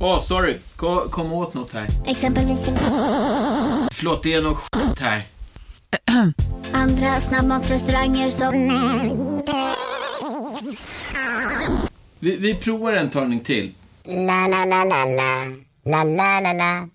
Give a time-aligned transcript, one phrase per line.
[0.00, 0.56] Åh, oh, sorry.
[0.76, 1.86] Kom, kom åt något här.
[2.06, 2.58] Exempelvis...
[3.92, 5.22] Förlåt, det är något skit här.
[6.72, 8.68] Andra snabbmatsrestauranger som...
[12.18, 13.74] Vi, vi provar en talning till.
[14.04, 15.44] La, la, la, la, la.
[15.84, 16.88] La, la, la, la.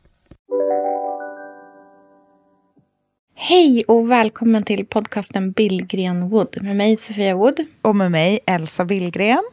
[3.36, 7.66] Hej och välkommen till podcasten Billgren Wood med mig Sofia Wood.
[7.81, 9.44] Och med mig Elsa Billgren.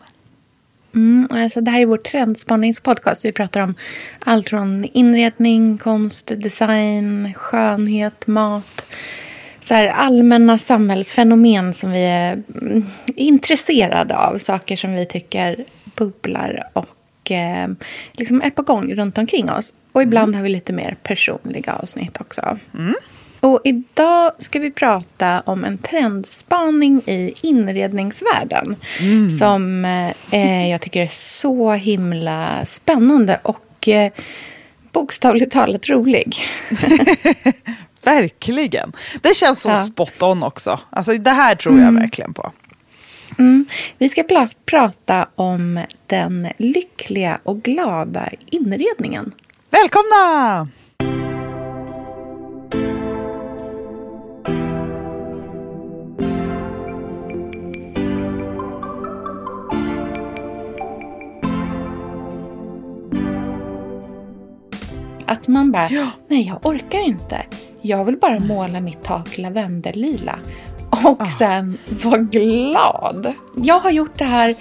[0.95, 3.25] Mm, alltså det här är vår trendspanningspodcast.
[3.25, 3.75] Vi pratar om
[4.19, 8.83] allt från inredning, konst, design, skönhet, mat.
[9.63, 14.39] Så här allmänna samhällsfenomen som vi är mm, intresserade av.
[14.39, 15.65] Saker som vi tycker
[15.95, 17.69] bubblar och eh,
[18.13, 19.75] liksom är på gång runt omkring oss.
[19.93, 20.35] Och ibland mm.
[20.35, 22.59] har vi lite mer personliga avsnitt också.
[22.79, 22.95] Mm.
[23.41, 28.77] Och idag ska vi prata om en trendspaning i inredningsvärlden.
[29.01, 29.39] Mm.
[29.39, 29.85] Som
[30.31, 34.13] eh, jag tycker är så himla spännande och eh,
[34.93, 36.37] bokstavligt talat rolig.
[38.05, 38.93] verkligen.
[39.23, 39.83] Det känns så ja.
[39.83, 40.81] spot on också.
[40.91, 42.03] Alltså, det här tror jag mm.
[42.03, 42.53] verkligen på.
[43.39, 43.67] Mm.
[43.99, 49.33] Vi ska pr prata om den lyckliga och glada inredningen.
[49.71, 50.69] Välkomna!
[65.53, 66.11] Man bara, ja.
[66.29, 67.43] nej jag orkar inte.
[67.83, 70.39] Jag vill bara måla mitt tak lavendellila.
[70.91, 71.31] Och ah.
[71.39, 73.35] sen vara glad.
[73.57, 74.55] Jag har gjort det här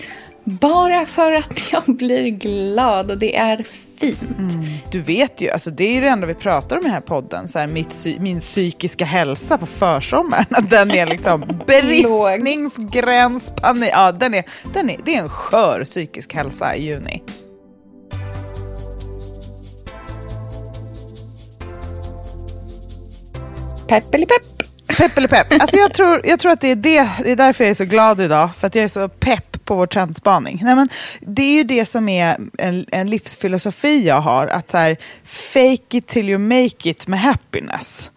[0.44, 3.66] bara för att jag blir glad och det är
[4.00, 4.38] fint.
[4.38, 4.66] Mm.
[4.92, 7.48] Du vet ju, alltså det är det enda vi pratar om i den här podden,
[7.48, 10.46] så här, mitt, min psykiska hälsa på försommaren.
[10.50, 13.90] Att den är liksom bristningsgräns, panik.
[13.94, 14.44] Ja, den är,
[14.74, 17.24] den är, det är en skör psykisk hälsa i juni.
[23.90, 24.98] Pepp eller pepp?
[24.98, 25.54] Pepp eller pepp.
[25.54, 27.86] Alltså jag, tror, jag tror att det är, det, det är därför jag är så
[27.86, 28.56] glad idag.
[28.56, 30.60] För att jag är så pepp på vår trendspaning.
[30.64, 30.90] Nej, men
[31.22, 34.48] det är ju det som är en, en livsfilosofi jag har.
[34.48, 38.12] Att så här, fake it till you make it med happiness.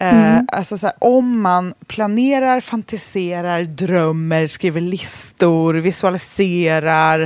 [0.00, 0.46] Eh, mm.
[0.52, 7.22] Alltså så här, om man planerar, fantiserar, drömmer, skriver listor, visualiserar,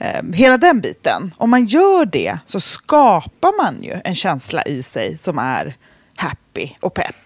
[0.00, 1.34] uh, hela den biten.
[1.36, 5.76] Om man gör det så skapar man ju en känsla i sig som är
[6.16, 7.25] happy och pepp.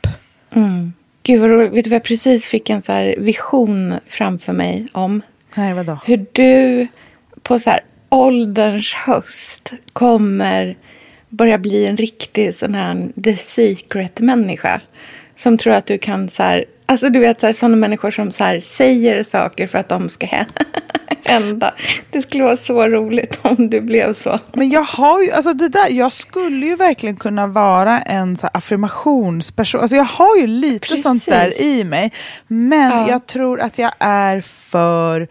[0.53, 0.93] Mm.
[1.23, 1.73] Gud vad roligt.
[1.73, 5.23] Vet du vad jag precis fick en så vision framför mig om?
[5.55, 5.99] Nej, vadå?
[6.05, 6.87] Hur du
[7.43, 10.77] på så här ålderns höst kommer
[11.31, 14.81] börja bli en riktig sån här the secret-människa.
[15.37, 18.31] Som tror att du kan så här, alltså du vet så här, sådana människor som
[18.31, 20.27] så här, säger saker för att de ska
[21.25, 21.75] hända.
[22.11, 24.39] Det skulle vara så roligt om du blev så.
[24.53, 28.47] Men jag har ju, alltså det där, jag skulle ju verkligen kunna vara en så
[28.53, 29.81] affirmationsperson.
[29.81, 31.03] Alltså jag har ju lite Precis.
[31.03, 32.13] sånt där i mig.
[32.47, 33.09] Men ja.
[33.09, 35.29] jag tror att jag är för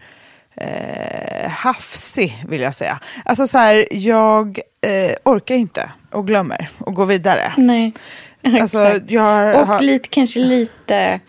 [0.56, 3.00] eh, hafsig, vill jag säga.
[3.24, 7.52] Alltså så här, jag eh, orkar inte och glömmer och går vidare.
[7.56, 7.92] Nej,
[8.42, 9.80] alltså, jag Och har...
[9.80, 11.20] lite, kanske lite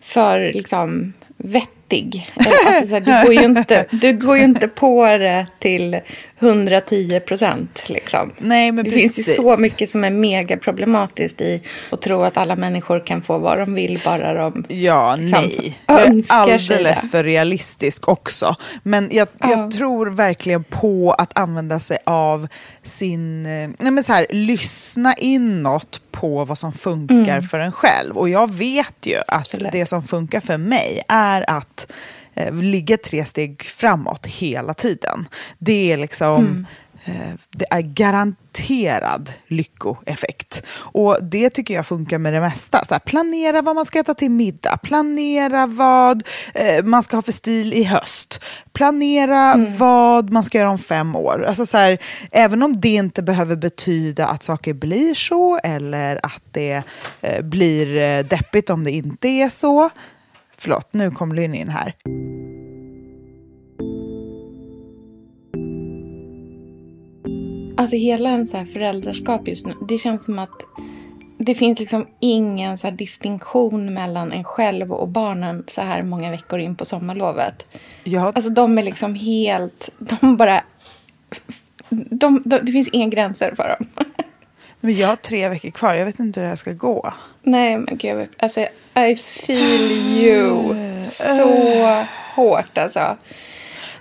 [0.00, 2.30] för liksom vettig.
[2.36, 6.00] Alltså, så här, du, går ju inte, du går ju inte på det till
[6.38, 7.88] 110 procent.
[7.88, 8.32] Liksom.
[8.38, 9.14] Nej, men det precis.
[9.14, 13.22] finns ju så mycket som är mega problematiskt i att tro att alla människor kan
[13.22, 15.78] få vad de vill bara de Ja, liksom, nej.
[15.86, 18.54] Är alldeles för realistisk också.
[18.82, 19.50] Men jag, ja.
[19.50, 22.48] jag tror verkligen på att använda sig av
[22.82, 23.46] sin...
[23.46, 27.42] Eh, nej men så här, lyssna inåt på vad som funkar mm.
[27.42, 28.18] för en själv.
[28.18, 29.72] Och jag vet ju att Absolut.
[29.72, 31.92] det som funkar för mig är att
[32.36, 35.28] eh, ligga tre steg framåt hela tiden.
[35.58, 36.46] Det är liksom...
[36.46, 36.66] Mm.
[37.06, 40.62] Eh, det är garanterad lyckoeffekt.
[40.78, 42.84] Och det tycker jag funkar med det mesta.
[42.84, 46.22] Så här, planera vad man ska äta till middag, planera vad
[46.54, 49.76] eh, man ska ha för stil i höst, planera mm.
[49.76, 51.44] vad man ska göra om fem år.
[51.48, 51.98] Alltså så här,
[52.30, 56.82] även om det inte behöver betyda att saker blir så eller att det
[57.20, 59.90] eh, blir eh, deppigt om det inte är så.
[60.58, 61.94] Förlåt, nu kom Lynn in här.
[67.76, 69.74] Alltså hela en så här föräldraskap just nu.
[69.88, 70.62] Det känns som att
[71.38, 76.58] det finns liksom ingen så distinktion mellan en själv och barnen så här många veckor
[76.58, 77.66] in på sommarlovet.
[78.04, 78.32] Ja.
[78.34, 79.88] Alltså de är liksom helt...
[79.98, 80.64] De bara...
[81.88, 84.06] De, de, det finns inga gränser för dem.
[84.86, 85.94] Men jag har tre veckor kvar.
[85.94, 87.14] Jag vet inte hur det här ska gå.
[87.42, 88.28] Nej, men gud.
[88.38, 88.60] Alltså,
[88.94, 90.74] I feel you.
[91.10, 93.16] Så hårt alltså.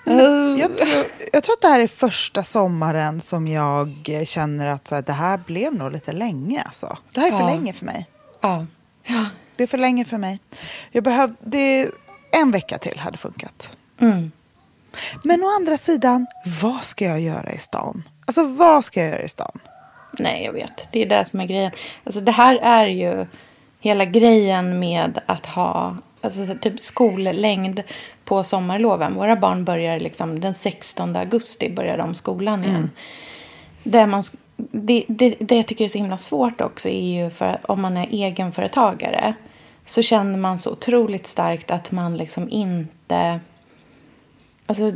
[0.03, 4.87] Men jag, tror, jag tror att det här är första sommaren som jag känner att
[4.87, 6.61] så här, det här blev nog lite länge.
[6.61, 6.97] Alltså.
[7.13, 7.49] Det här är för ja.
[7.49, 8.09] länge för mig.
[8.41, 8.65] Ja.
[9.03, 9.25] ja.
[9.55, 10.39] Det är för länge för mig.
[10.91, 11.89] Jag behövde,
[12.31, 13.77] en vecka till hade funkat.
[13.99, 14.31] Mm.
[15.23, 16.27] Men å andra sidan,
[16.61, 18.03] vad ska jag göra i stan?
[18.25, 19.59] Alltså vad ska jag göra i stan?
[20.19, 20.87] Nej, jag vet.
[20.91, 21.71] Det är det som är grejen.
[22.03, 23.25] Alltså det här är ju
[23.79, 27.83] hela grejen med att ha alltså, typ skollängd
[28.25, 29.15] på sommarloven.
[29.15, 32.75] Våra barn börjar liksom den 16 augusti börjar de skolan igen.
[32.75, 32.89] Mm.
[33.83, 34.23] Det, man,
[34.57, 37.97] det, det, det jag tycker är så himla svårt också är ju för om man
[37.97, 39.33] är egenföretagare
[39.85, 43.39] så känner man så otroligt starkt att man liksom inte...
[44.65, 44.91] Alltså,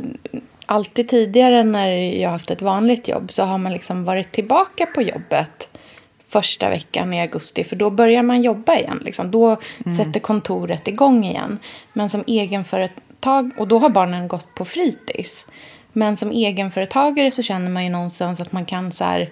[0.70, 4.86] alltid tidigare när jag har haft ett vanligt jobb så har man liksom varit tillbaka
[4.86, 5.68] på jobbet
[6.28, 7.64] första veckan i augusti.
[7.64, 9.02] För då börjar man jobba igen.
[9.04, 9.30] Liksom.
[9.30, 9.96] Då mm.
[9.96, 11.58] sätter kontoret igång igen.
[11.92, 15.46] Men som egenföretag, och då har barnen gått på fritids.
[15.92, 19.30] Men som egenföretagare så känner man ju någonstans att man kan så här,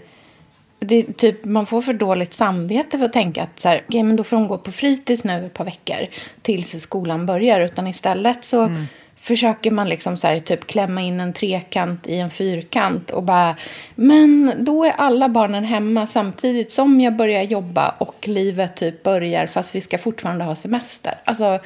[0.78, 4.16] det, typ, man får för dåligt samvete för att tänka att så här, okay, men
[4.16, 6.06] då får de gå på fritids nu ett par veckor
[6.42, 7.60] tills skolan börjar.
[7.60, 8.86] Utan istället så mm
[9.28, 13.56] försöker man liksom så här, typ klämma in en trekant i en fyrkant och bara
[13.94, 19.46] men då är alla barnen hemma samtidigt som jag börjar jobba och livet typ börjar
[19.46, 21.14] fast vi ska fortfarande ha semester.
[21.24, 21.58] Alltså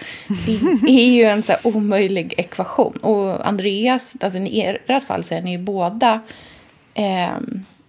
[0.82, 2.96] det är ju en så omöjlig ekvation.
[2.96, 6.20] Och Andreas, alltså i ert fall så är ni ju båda
[6.94, 7.38] eh,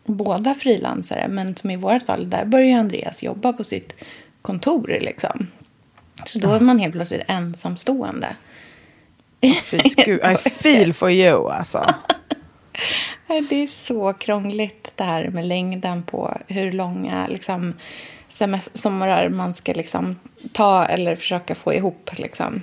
[0.05, 3.93] båda frilansare men som i vårt fall där börjar Andreas jobba på sitt
[4.41, 5.47] kontor liksom.
[6.25, 8.35] Så då är man helt plötsligt ensamstående.
[9.63, 11.95] Fy, gud, I feel for you alltså.
[13.49, 17.73] det är så krångligt det här med längden på hur långa liksom,
[18.73, 20.19] somrar man ska liksom,
[20.53, 22.09] ta eller försöka få ihop.
[22.13, 22.61] Liksom.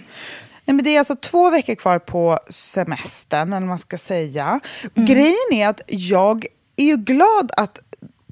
[0.64, 4.60] Nej, men det är alltså två veckor kvar på semestern, eller man ska säga.
[4.94, 5.06] Mm.
[5.06, 6.46] Grejen är att jag
[6.76, 7.78] är ju glad att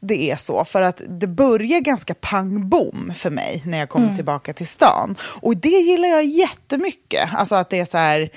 [0.00, 4.06] det är så, för att det börjar ganska pang bom för mig när jag kommer
[4.06, 4.16] mm.
[4.16, 5.16] tillbaka till stan.
[5.40, 7.28] Och det gillar jag jättemycket.
[7.34, 8.30] Alltså att det är så här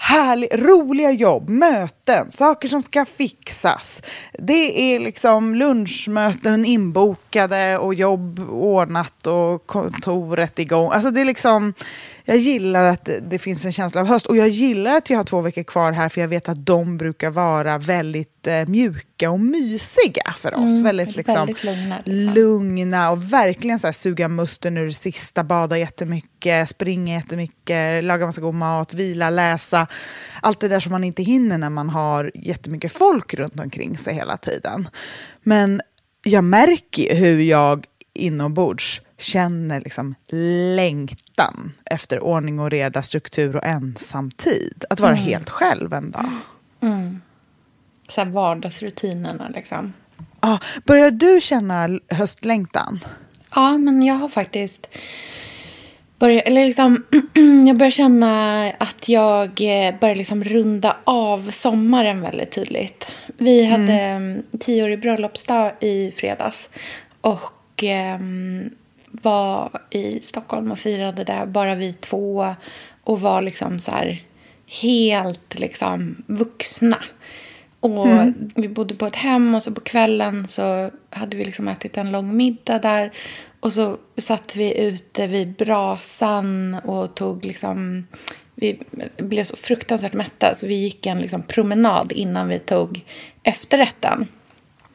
[0.00, 4.02] härlig, roliga jobb, möten, saker som ska fixas.
[4.32, 10.92] Det är liksom lunchmöten inbokade och jobb ordnat och kontoret igång.
[10.92, 11.74] Alltså det är liksom,
[12.30, 15.24] jag gillar att det finns en känsla av höst och jag gillar att vi har
[15.24, 19.40] två veckor kvar här för jag vet att de brukar vara väldigt eh, mjuka och
[19.40, 20.70] mysiga för oss.
[20.70, 22.34] Mm, väldigt, liksom, väldigt lugna, liksom.
[22.34, 28.26] lugna och verkligen så här, suga musten ur det sista, bada jättemycket, springa jättemycket, laga
[28.26, 29.86] massa god mat, vila, läsa.
[30.42, 34.14] Allt det där som man inte hinner när man har jättemycket folk runt omkring sig
[34.14, 34.88] hela tiden.
[35.42, 35.80] Men
[36.22, 40.14] jag märker hur jag inombords känner liksom
[40.76, 44.84] längtan efter ordning och reda, struktur och ensamtid.
[44.90, 45.24] Att vara mm.
[45.24, 46.30] helt själv en dag.
[46.80, 47.20] Mm.
[48.08, 49.92] Så här vardagsrutinerna liksom.
[50.40, 53.00] Ah, börjar du känna höstlängtan?
[53.54, 54.88] Ja, men jag har faktiskt
[56.18, 57.04] börjat, eller liksom,
[57.66, 63.06] jag börjar känna att jag eh, börjar liksom runda av sommaren väldigt tydligt.
[63.38, 64.42] Vi hade mm.
[64.60, 66.68] tioårig bröllopsdag i fredags.
[67.20, 68.18] Och eh,
[69.10, 72.54] var i Stockholm och firade där, bara vi två.
[73.04, 74.22] Och var liksom så här
[74.66, 76.98] helt liksom vuxna.
[77.80, 78.50] Och mm.
[78.54, 82.12] Vi bodde på ett hem och så på kvällen så hade vi liksom ätit en
[82.12, 83.12] lång middag där.
[83.60, 88.06] Och så satt vi ute vid brasan och tog liksom...
[88.54, 88.78] Vi
[89.16, 93.04] blev så fruktansvärt mätta så vi gick en liksom promenad innan vi tog
[93.42, 94.26] efterrätten.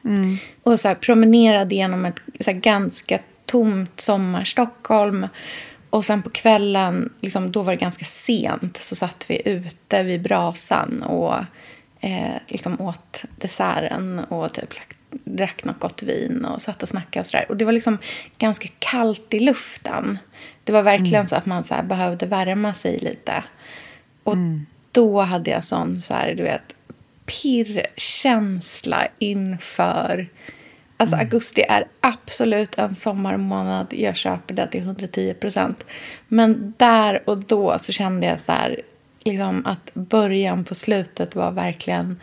[0.06, 0.36] Mm.
[0.62, 5.28] Och så här, promenerade genom ett så här, ganska tomt sommar-Stockholm.
[5.90, 10.22] Och sen på kvällen, liksom, då var det ganska sent, så satt vi ute vid
[10.22, 11.34] brasan och
[12.00, 14.74] eh, liksom åt desserten och typ
[15.24, 17.46] drack något gott vin och satt och snackade och sådär.
[17.48, 17.98] Och det var liksom
[18.38, 20.18] ganska kallt i luften.
[20.64, 21.26] Det var verkligen mm.
[21.26, 23.44] så att man så behövde värma sig lite.
[24.22, 24.66] Och mm.
[24.92, 26.75] då hade jag sån så här, du vet,
[27.26, 30.28] pirrkänsla inför
[30.98, 31.26] Alltså mm.
[31.26, 33.86] augusti är absolut en sommarmånad.
[33.90, 35.84] Jag köper det till 110 procent.
[36.28, 38.80] Men där och då så kände jag så här,
[39.24, 42.20] liksom att början på slutet var verkligen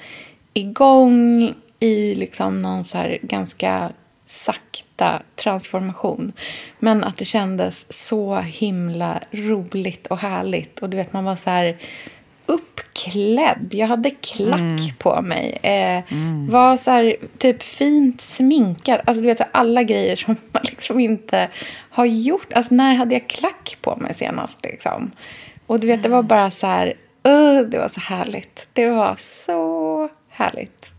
[0.54, 1.54] igång.
[1.80, 3.92] i liksom någon så ganska
[4.26, 6.34] sakta transformation.
[6.80, 10.80] Men att det kändes så himla roligt och härligt.
[10.80, 11.78] Och du vet, man var så här
[12.54, 13.68] uppklädd.
[13.72, 14.96] Jag hade klack mm.
[14.98, 15.60] på mig.
[15.62, 16.50] Eh, mm.
[16.50, 19.02] Var så här, typ fint sminkad.
[19.06, 21.50] Alltså du vet så alla grejer som man liksom inte
[21.90, 22.54] har gjort.
[22.54, 25.12] Alltså när hade jag klack på mig senast liksom?
[25.68, 26.88] Och du vet, det var bara så här,
[27.28, 28.68] uh, det var så härligt.
[28.74, 30.93] Det var så härligt.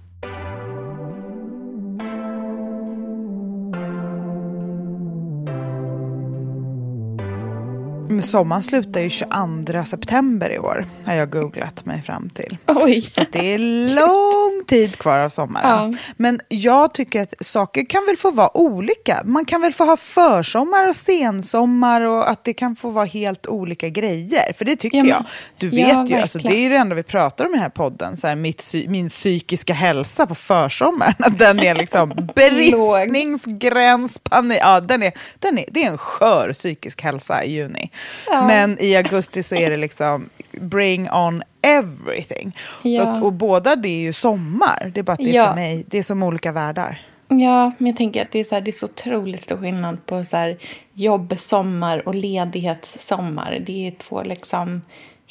[8.23, 12.57] Sommaren slutar ju 22 september i år, har jag googlat mig fram till.
[12.67, 13.01] Oj.
[13.01, 13.59] Så det är
[13.95, 15.93] lång tid kvar av sommaren.
[15.93, 15.99] Ja.
[16.17, 19.23] Men jag tycker att saker kan väl få vara olika.
[19.25, 23.47] Man kan väl få ha försommar och sensommar och att det kan få vara helt
[23.47, 24.53] olika grejer.
[24.53, 25.25] För det tycker ja, jag.
[25.59, 27.71] Du vet ja, ju, alltså, det är det enda vi pratar om i den här
[27.71, 28.17] podden.
[28.17, 31.15] Så här, mitt, min psykiska hälsa på försommaren.
[31.39, 34.59] Den är liksom bristningsgräns, panik.
[34.61, 37.91] Ja, den är, den är, det är en skör psykisk hälsa i juni.
[38.27, 38.47] Ja.
[38.47, 42.57] Men i augusti så är det liksom bring on everything.
[42.83, 43.03] Ja.
[43.03, 44.91] Så att, och båda det är ju sommar.
[44.95, 45.47] Det är bara att det är ja.
[45.47, 47.03] för mig, det är som olika världar.
[47.29, 50.07] Ja, men jag tänker att det är så, här, det är så otroligt stor skillnad
[50.07, 50.59] på så här,
[50.93, 53.63] jobbsommar och ledighetssommar.
[53.67, 54.83] Det är två liksom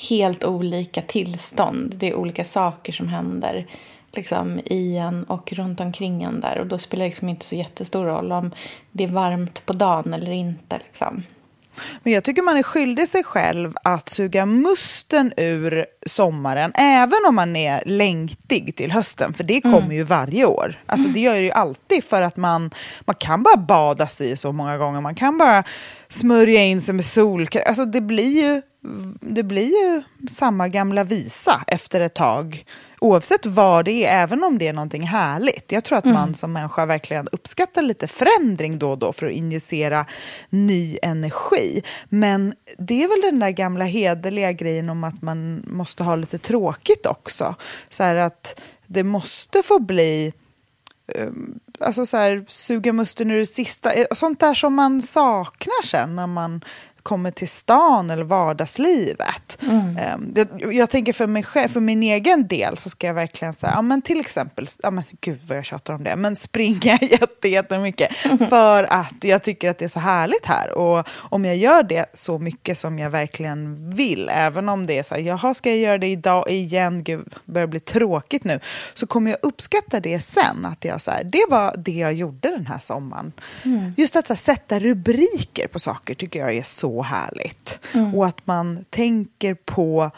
[0.10, 1.94] helt olika tillstånd.
[1.96, 3.68] Det är olika saker som händer
[4.12, 6.60] liksom, i en och runt omkring en där.
[6.60, 8.52] Och då spelar det liksom inte så jättestor roll om
[8.92, 10.78] det är varmt på dagen eller inte.
[10.78, 11.24] Liksom.
[12.04, 17.36] Men jag tycker man är skyldig sig själv att suga musten ur sommaren, även om
[17.36, 19.92] man är längtig till hösten, för det kommer mm.
[19.92, 20.80] ju varje år.
[20.86, 24.52] Alltså det gör det ju alltid för att man, man kan bara bada sig så
[24.52, 25.64] många gånger, man kan bara
[26.08, 27.64] smörja in sig med solkräm.
[27.68, 28.62] Alltså det blir ju
[29.20, 32.66] det blir ju samma gamla visa efter ett tag.
[33.00, 35.72] Oavsett vad det är, även om det är någonting härligt.
[35.72, 36.14] Jag tror att mm.
[36.14, 40.06] man som människa verkligen uppskattar lite förändring då och då för att injicera
[40.50, 41.84] ny energi.
[42.10, 46.38] Men det är väl den där gamla hederliga grejen om att man måste ha lite
[46.38, 47.56] tråkigt också.
[47.90, 50.34] Så här att det måste få bli
[51.18, 53.94] um, alltså så här, suga musten ur det sista.
[53.94, 56.64] Eh, sånt där som man saknar sen när man
[57.04, 59.58] kommer till stan eller vardagslivet.
[59.62, 59.98] Mm.
[60.16, 63.54] Um, jag, jag, tänker för mig själv, för min egen del så ska jag verkligen
[63.54, 66.98] säga, ja men till exempel, ja men gud vad jag tjatar om det, men springa
[67.02, 68.18] jätte, jättemycket
[68.50, 70.72] för att jag tycker att det är så härligt här.
[70.72, 75.04] Och om jag gör det så mycket som jag verkligen vill, även om det är
[75.04, 78.60] så här, jaha ska jag göra det idag igen, gud, börjar bli tråkigt nu,
[78.94, 82.50] så kommer jag uppskatta det sen, att jag så här, det var det jag gjorde
[82.50, 83.32] den här sommaren.
[83.66, 83.94] Mm.
[83.98, 87.80] Just att så här, sätta rubriker på saker tycker jag är så härligt.
[87.94, 88.16] Mm.
[88.16, 90.12] Och att man tänker på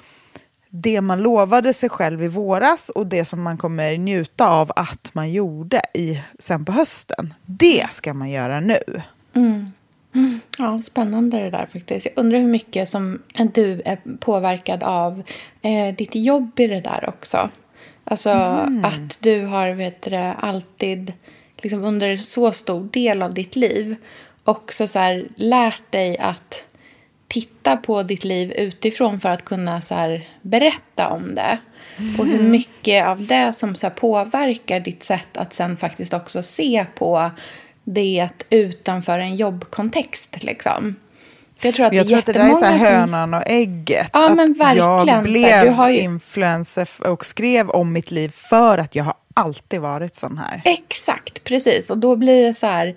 [0.70, 5.12] det man lovade sig själv i våras och det som man kommer njuta av att
[5.14, 7.34] man gjorde i, sen på hösten.
[7.46, 8.80] Det ska man göra nu.
[9.34, 9.72] Mm.
[10.16, 10.40] Mm.
[10.58, 12.06] Ja, spännande det där faktiskt.
[12.06, 13.22] Jag undrar hur mycket som
[13.54, 15.24] du är påverkad av
[15.62, 17.50] eh, ditt jobb i det där också.
[18.04, 18.86] Alltså mm.
[18.86, 21.14] att du har vet du, alltid
[21.58, 23.96] liksom under så stor del av ditt liv
[24.46, 26.64] också så här, lärt dig att
[27.28, 31.58] titta på ditt liv utifrån för att kunna så här, berätta om det.
[31.98, 32.20] Mm.
[32.20, 32.52] Och hur mm.
[32.52, 37.32] mycket av det som så här, påverkar ditt sätt att sen faktiskt också se på
[37.84, 40.44] det utanför en jobbkontext.
[40.44, 40.96] Liksom.
[41.62, 44.10] Jag tror att, jag det, tror att det där är så här hönan och ägget.
[44.14, 45.08] Ja, att men verkligen.
[45.08, 46.00] Jag blev ju...
[46.00, 50.62] influencer och skrev om mitt liv för att jag har alltid varit sån här.
[50.66, 51.90] Exakt, precis.
[51.90, 52.96] Och då blir det så här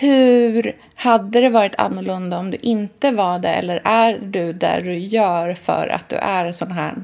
[0.00, 4.98] hur hade det varit annorlunda om du inte var det eller är du där du
[4.98, 6.94] gör för att du är sån här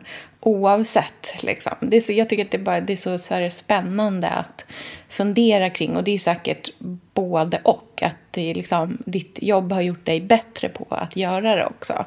[0.40, 1.42] oavsett?
[1.42, 1.72] Liksom.
[1.80, 4.64] Det är så, jag tycker att det, bara, det är så, så spännande att
[5.08, 6.70] fundera kring och det är säkert
[7.14, 8.02] både och.
[8.02, 12.04] Att det liksom, ditt jobb har gjort dig bättre på att göra det också.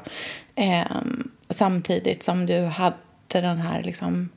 [0.54, 4.28] Ehm, samtidigt som du hade den här liksom,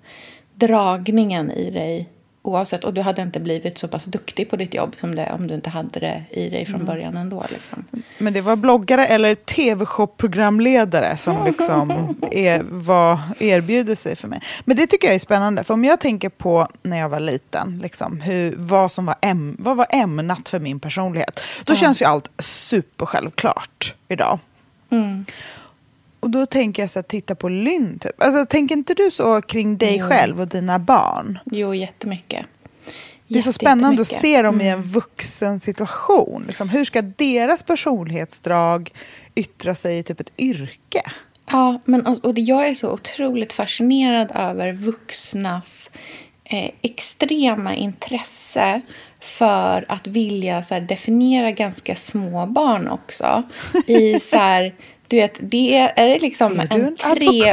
[0.54, 2.10] dragningen i dig
[2.42, 2.84] oavsett.
[2.84, 5.54] Och du hade inte blivit så pass duktig på ditt jobb som det om du
[5.54, 6.86] inte hade det i dig från mm.
[6.86, 7.46] början ändå.
[7.50, 7.86] Liksom.
[8.18, 14.42] Men det var bloggare eller tv-shop-programledare som liksom är, var, erbjuder sig för mig.
[14.66, 15.64] Men det tycker jag är spännande.
[15.64, 19.56] För om jag tänker på när jag var liten, liksom, hur, vad, som var äm,
[19.60, 21.42] vad var ämnat för min personlighet.
[21.64, 21.78] Då mm.
[21.78, 24.40] känns ju allt supersjälvklart idag.
[24.90, 25.26] Mm.
[26.22, 28.00] Och då tänker jag så här, titta på Lynn.
[28.00, 28.24] Typ.
[28.24, 30.08] Alltså, tänker inte du så kring dig jo.
[30.08, 31.40] själv och dina barn?
[31.46, 32.46] Jo, jättemycket.
[33.28, 34.68] Det är så spännande att se dem mm.
[34.68, 36.44] i en vuxen situation.
[36.48, 38.94] Liksom, hur ska deras personlighetsdrag
[39.36, 41.02] yttra sig i typ ett yrke?
[41.52, 45.90] Ja, men alltså, och jag är så otroligt fascinerad över vuxnas
[46.44, 48.82] eh, extrema intresse
[49.20, 53.44] för att vilja så här, definiera ganska små barn också.
[53.88, 54.74] I så här,
[55.12, 57.50] du vet, det är, är det liksom är en, tre,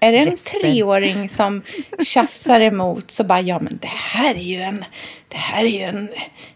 [0.00, 0.60] Är det en Jesper?
[0.60, 1.62] treåring som
[2.02, 4.84] tjafsar emot så bara, ja men det här är ju en,
[5.28, 6.08] det här är ju en,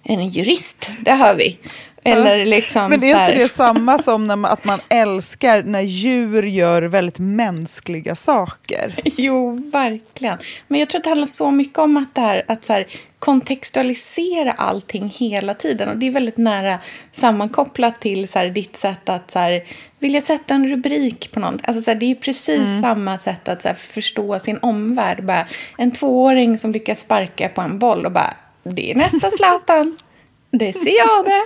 [0.02, 1.58] en jurist, det hör vi.
[2.02, 6.42] Eller liksom Men är inte det samma som när man, att man älskar när djur
[6.42, 8.94] gör väldigt mänskliga saker?
[9.04, 10.38] Jo, verkligen.
[10.68, 12.86] Men jag tror att det handlar så mycket om att, det här, att så här,
[13.20, 15.88] kontextualisera allting hela tiden.
[15.88, 16.78] Och det är väldigt nära
[17.12, 19.64] sammankopplat till så här, ditt sätt att så här,
[19.98, 21.60] vilja sätta en rubrik på något.
[21.64, 22.82] Alltså, så här, det är precis mm.
[22.82, 25.24] samma sätt att så här, förstå sin omvärld.
[25.24, 25.46] Bara,
[25.78, 29.96] en tvååring som lyckas sparka på en boll och bara, det är nästa Zlatan.
[30.50, 31.44] Det ser jag det.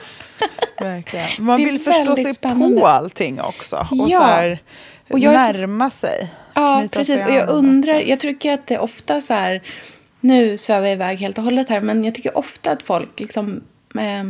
[0.84, 1.28] Verkligen.
[1.38, 2.80] Man vill förstå sig spännande.
[2.80, 3.76] på allting också.
[3.90, 4.18] Och ja.
[4.18, 4.62] så här,
[5.10, 5.96] och närma så...
[5.96, 6.30] sig.
[6.54, 7.22] Ja, precis.
[7.22, 9.62] Och jag undrar, jag tycker att det är ofta så här,
[10.24, 13.62] nu svävar jag iväg helt och hållet här, men jag tycker ofta att folk liksom
[13.94, 14.24] eh,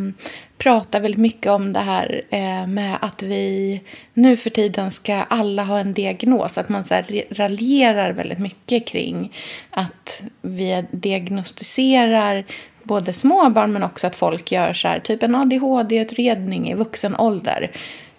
[0.58, 3.80] pratar väldigt mycket om det här eh, med att vi
[4.14, 6.58] nu för tiden ska alla ha en diagnos.
[6.58, 9.36] Att man så här, raljerar väldigt mycket kring
[9.70, 12.44] att vi diagnostiserar
[12.82, 17.16] både små barn men också att folk gör så här, typ en ADHD-utredning i vuxen
[17.16, 17.70] ålder.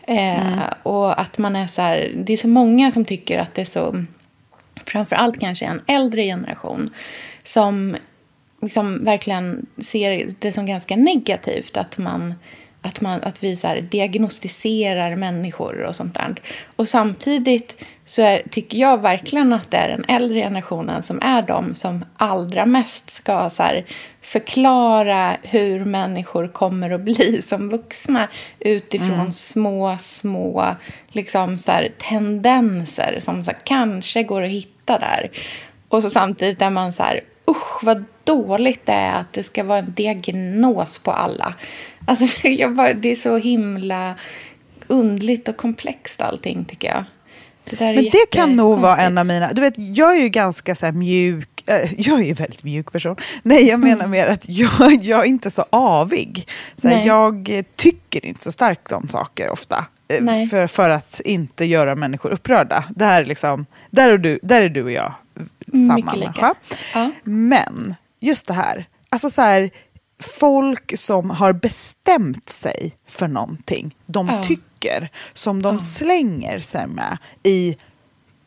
[0.07, 0.59] Eh, mm.
[0.83, 3.65] Och att man är så här, det är så många som tycker att det är
[3.65, 4.05] så,
[4.85, 6.89] framför allt kanske en äldre generation,
[7.45, 7.95] som
[8.61, 12.33] liksom verkligen ser det som ganska negativt att man
[12.85, 16.35] att, man, att vi så diagnostiserar människor och sånt där.
[16.75, 21.41] Och samtidigt så är, tycker jag verkligen att det är den äldre generationen som är
[21.41, 23.63] de som allra mest ska så
[24.21, 29.31] förklara hur människor kommer att bli som vuxna utifrån mm.
[29.31, 30.75] små, små
[31.07, 31.71] liksom så
[32.09, 35.31] tendenser som så kanske går att hitta där.
[35.89, 39.63] Och så samtidigt är man så här, usch vad dåligt det är att det ska
[39.63, 41.53] vara en diagnos på alla.
[42.05, 44.15] Alltså, jag bara, det är så himla
[44.87, 47.03] undligt och komplext allting tycker jag.
[47.69, 49.53] Det Men det kan nog vara en av mina...
[49.53, 51.63] Du vet, jag är ju ganska så mjuk.
[51.67, 53.15] Äh, jag är ju en väldigt mjuk person.
[53.43, 54.11] Nej, jag menar mm.
[54.11, 56.47] mer att jag, jag är inte så avig.
[56.81, 59.85] Så här, jag tycker inte så starkt om saker ofta.
[60.07, 62.83] Eh, för, för att inte göra människor upprörda.
[62.89, 65.13] Det här är liksom, där, är du, där är du och jag
[65.71, 66.55] samma människa.
[66.93, 67.11] Ja.
[67.23, 69.71] Men just det här, alltså så här,
[70.19, 74.43] folk som har bestämt sig för någonting de ja.
[74.43, 75.79] tycker, som de ja.
[75.79, 77.77] slänger sig med i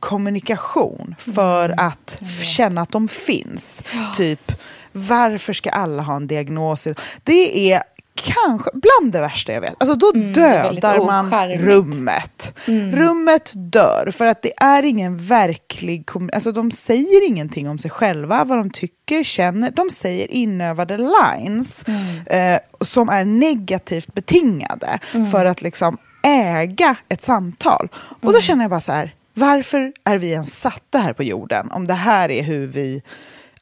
[0.00, 1.86] kommunikation för mm.
[1.86, 3.84] att känna att de finns.
[4.16, 4.52] Typ,
[4.92, 6.88] varför ska alla ha en diagnos?
[7.24, 7.82] Det är
[8.24, 9.74] kanske bland det värsta jag vet.
[9.78, 12.58] Alltså då mm, dödar man rummet.
[12.68, 12.96] Mm.
[12.96, 16.08] Rummet dör för att det är ingen verklig...
[16.32, 19.70] Alltså de säger ingenting om sig själva, vad de tycker, känner.
[19.70, 22.54] De säger inövade lines mm.
[22.54, 25.30] eh, som är negativt betingade mm.
[25.30, 27.88] för att liksom äga ett samtal.
[27.92, 28.40] Och då mm.
[28.40, 31.94] känner jag bara så här, varför är vi ens satta här på jorden om det
[31.94, 33.02] här är hur vi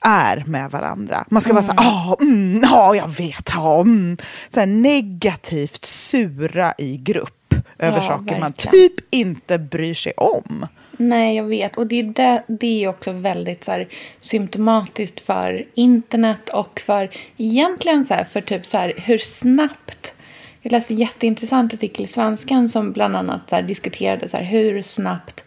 [0.06, 1.24] är med varandra.
[1.30, 1.64] Man ska mm.
[1.64, 4.16] vara så här, ah, mm, ja, jag vet, ja, mm.
[4.48, 8.40] så här, negativt sura i grupp över ja, saker verkligen.
[8.40, 10.66] man typ inte bryr sig om.
[10.98, 11.76] Nej, jag vet.
[11.76, 13.88] Och det är, det, det är också väldigt så här,
[14.20, 20.12] symptomatiskt för internet och för egentligen så här, för typ så här, hur snabbt
[20.62, 25.44] jag läste en jätteintressant artikel i Svenskan som bland annat så diskuterade så hur snabbt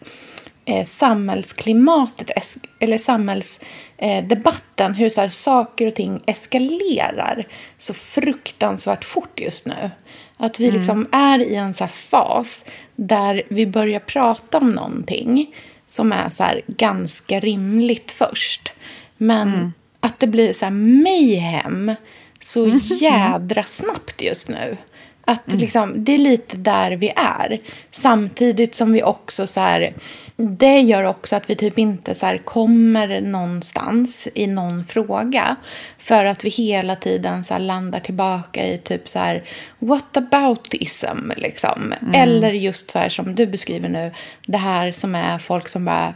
[0.64, 2.30] eh, samhällsklimatet
[2.78, 7.46] eller samhällsdebatten, eh, hur så här, saker och ting eskalerar
[7.78, 9.90] så fruktansvärt fort just nu.
[10.36, 10.78] Att vi mm.
[10.78, 12.64] liksom är i en så fas
[12.96, 15.54] där vi börjar prata om någonting
[15.88, 18.72] som är så här, ganska rimligt först.
[19.16, 19.72] Men mm.
[20.00, 21.94] att det blir så här mayhem
[22.40, 22.80] så mm.
[23.00, 24.76] jädra snabbt just nu.
[25.24, 25.60] Att mm.
[25.60, 27.60] liksom, det är lite där vi är.
[27.90, 29.94] Samtidigt som vi också så här,
[30.40, 35.56] det gör också att vi typ inte så kommer någonstans i någon fråga.
[35.98, 39.44] För att vi hela tiden så landar tillbaka i typ så här
[39.78, 41.94] what aboutism liksom.
[42.02, 42.14] Mm.
[42.14, 44.12] Eller just så här som du beskriver nu,
[44.46, 46.14] det här som är folk som bara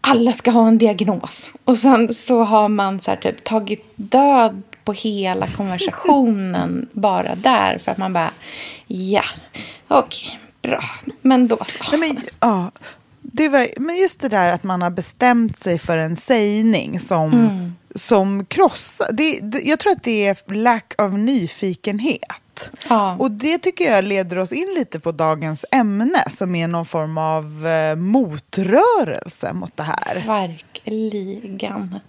[0.00, 1.50] alla ska ha en diagnos.
[1.64, 7.78] Och sen så har man så typ tagit död på hela konversationen bara där.
[7.78, 8.30] För att man bara,
[8.86, 9.24] ja,
[9.88, 10.82] okej, okay, bra.
[11.22, 11.96] Men då så.
[11.96, 12.70] Nej, men, ja,
[13.32, 17.32] det var, men just det där att man har bestämt sig för en sägning som,
[17.32, 17.72] mm.
[17.94, 19.12] som krossar.
[19.12, 22.70] Det, det, jag tror att det är lack of nyfikenhet.
[22.88, 23.16] Ja.
[23.18, 27.18] Och det tycker jag leder oss in lite på dagens ämne som är någon form
[27.18, 30.24] av eh, motrörelse mot det här.
[30.26, 32.00] Verkligen.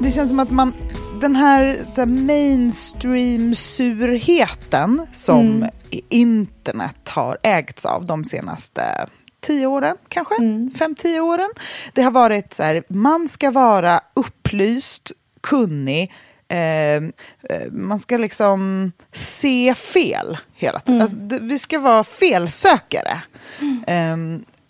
[0.00, 0.74] Det känns som att man,
[1.20, 5.70] den här, här mainstream-surheten som mm.
[6.08, 9.08] internet har ägts av de senaste
[9.40, 10.36] tio åren, kanske?
[10.36, 10.70] Mm.
[10.70, 11.50] Fem, tio åren.
[11.92, 16.12] Det har varit så här, man ska vara upplyst, kunnig,
[16.48, 17.02] eh,
[17.70, 20.94] man ska liksom se fel hela tiden.
[20.94, 21.02] Mm.
[21.02, 23.18] Alltså, vi ska vara felsökare.
[23.60, 23.84] Mm.
[23.86, 24.16] Eh,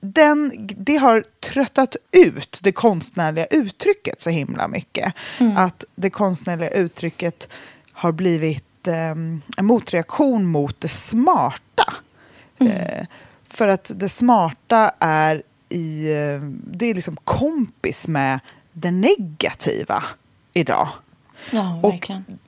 [0.00, 5.14] den, det har tröttat ut det konstnärliga uttrycket så himla mycket.
[5.40, 5.56] Mm.
[5.56, 7.48] Att det konstnärliga uttrycket
[7.92, 11.94] har blivit eh, en motreaktion mot det smarta.
[12.58, 12.72] Mm.
[12.72, 13.06] Eh,
[13.48, 18.40] för att det smarta är i, eh, det är liksom kompis med
[18.72, 20.04] det negativa
[20.52, 20.88] idag.
[21.50, 22.24] Ja, verkligen.
[22.28, 22.47] Och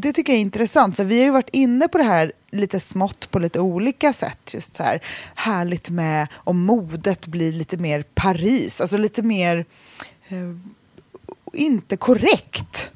[0.00, 2.80] det tycker jag är intressant, för vi har ju varit inne på det här lite
[2.80, 4.54] smått på lite olika sätt.
[4.54, 5.02] Just så här,
[5.34, 9.64] härligt med om modet blir lite mer Paris, alltså lite mer
[10.28, 10.56] eh,
[11.52, 12.90] inte korrekt.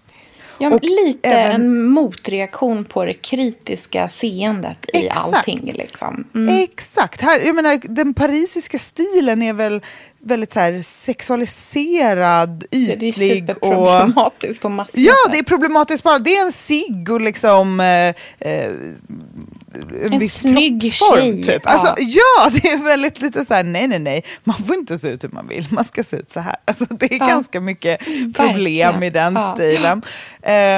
[0.59, 5.73] Ja, lite även, en motreaktion på det kritiska seendet i exakt, allting.
[5.75, 6.25] Liksom.
[6.35, 6.63] Mm.
[6.63, 7.21] Exakt.
[7.21, 9.83] Här, jag menar, den parisiska stilen är väl
[10.19, 12.99] väldigt så här, sexualiserad, ytlig.
[12.99, 17.11] Det är superproblematiskt och, på massor Ja, det är problematiskt på Det är en cigg
[17.11, 18.09] och liksom eh,
[18.49, 18.71] eh,
[20.13, 21.21] en, viss snygg kroppsform.
[21.21, 21.43] Tjej.
[21.43, 21.63] Typ.
[21.65, 21.71] Ja.
[21.71, 25.09] Alltså, ja, det är väldigt lite så här, nej, nej, nej, man får inte se
[25.09, 26.57] ut hur man vill, man ska se ut så här.
[26.65, 27.27] Alltså, det är ja.
[27.27, 29.03] ganska mycket problem Verkligen.
[29.03, 29.55] i den ja.
[29.55, 30.03] stilen.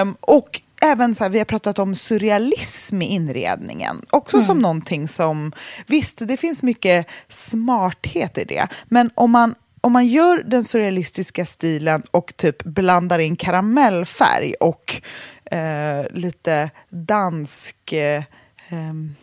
[0.03, 4.03] Um, och även så här, vi har pratat om surrealism i inredningen.
[4.11, 4.47] Också mm.
[4.47, 5.53] som någonting som,
[5.87, 11.47] visst det finns mycket smarthet i det, men om man om man gör den surrealistiska
[11.47, 15.03] stilen och typ blandar in karamellfärg och
[15.51, 18.23] eh, lite dansk eh,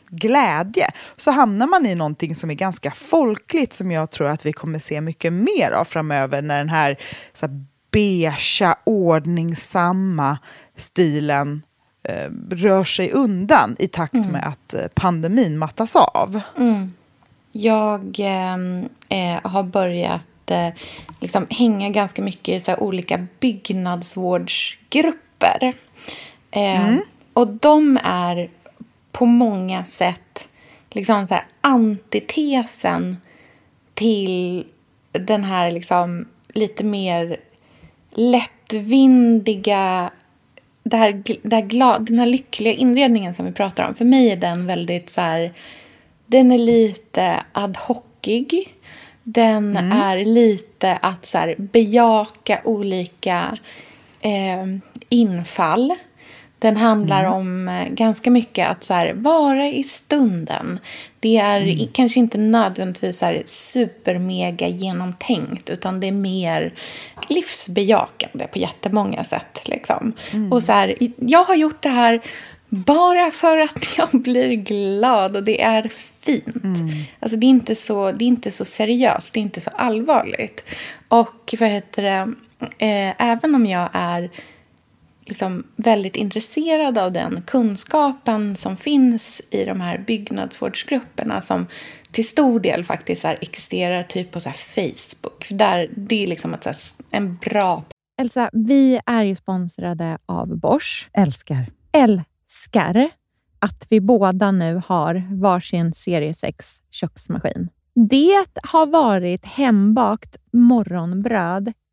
[0.10, 4.54] glädje så hamnar man i någonting som är ganska folkligt som jag tror att vi
[4.54, 7.00] kommer se mycket mer av framöver när den här,
[7.34, 10.38] så här beigea, ordningsamma
[10.76, 11.62] stilen
[12.04, 14.32] eh, rör sig undan i takt mm.
[14.32, 16.42] med att eh, pandemin mattas av.
[16.58, 16.94] Mm.
[17.52, 20.70] Jag ehm, eh, har börjat eh,
[21.20, 25.74] liksom hänga ganska mycket i så olika byggnadsvårdsgrupper.
[26.52, 27.02] Eh, mm.
[27.34, 28.50] Och de är
[29.14, 30.50] på många sätt
[30.90, 33.18] liksom så antitesen
[33.94, 34.66] till
[35.12, 37.38] den här liksom lite mer
[38.12, 40.12] lättvindiga
[40.84, 44.32] det här, det här glad, den här lyckliga inredningen som vi pratar om, för mig
[44.32, 45.54] är den väldigt så här,
[46.26, 48.76] den är lite ad hocig.
[49.24, 49.92] Den mm.
[49.92, 53.58] är lite att så här, bejaka olika
[54.22, 54.66] eh,
[55.10, 55.94] infall.
[56.64, 57.34] Den handlar mm.
[57.34, 60.80] om eh, ganska mycket att så här, vara i stunden.
[61.20, 61.88] Det är mm.
[61.94, 66.74] kanske inte nödvändigtvis så här, supermega genomtänkt utan det är mer
[67.30, 69.62] livsbejakande på jättemånga sätt.
[69.66, 70.14] Liksom.
[70.32, 70.54] Mm.
[70.54, 72.22] Och så här, jag har gjort det här
[72.70, 76.64] bara för att jag blir glad och det är fint.
[76.64, 76.90] Mm.
[77.20, 80.64] Alltså, det, är inte så, det är inte så seriöst, det är inte så allvarligt.
[81.08, 82.34] Och vad heter det,
[82.86, 84.30] eh, även om jag är
[85.26, 91.68] liksom väldigt intresserad av den kunskapen som finns i de här byggnadsvårdsgrupperna som
[92.12, 95.44] till stor del faktiskt här existerar typ på så Facebook.
[95.44, 97.84] För där, det är liksom ett, så en bra...
[98.22, 101.10] Elsa, vi är ju sponsrade av Bosch.
[101.14, 101.66] Älskar.
[101.92, 103.10] Älskar
[103.60, 107.70] att vi båda nu har varsin serie 6 köksmaskin.
[108.10, 111.74] Det har varit hembakt morgonbröd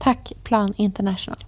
[0.00, 1.38] Tack Plan International.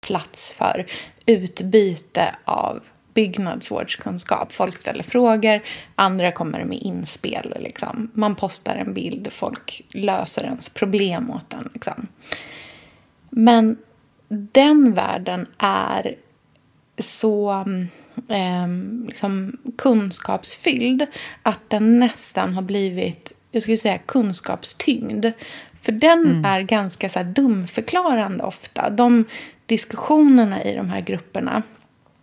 [0.00, 0.86] Plats för
[1.26, 2.80] utbyte av
[3.14, 4.52] byggnadsvårdskunskap.
[4.52, 5.60] Folk ställer frågor,
[5.94, 7.54] andra kommer med inspel.
[7.60, 8.10] Liksom.
[8.14, 11.70] Man postar en bild, folk löser ens problem åt en.
[11.74, 12.06] Liksom.
[13.30, 13.78] Men
[14.28, 16.16] den världen är
[16.98, 17.88] så mm,
[18.28, 18.68] eh,
[19.06, 21.06] liksom kunskapsfylld
[21.42, 25.26] att den nästan har blivit jag skulle säga kunskapstyngd.
[25.80, 26.44] För den mm.
[26.44, 28.90] är ganska så här, dumförklarande ofta.
[28.90, 29.24] De
[29.66, 31.62] diskussionerna i de här grupperna.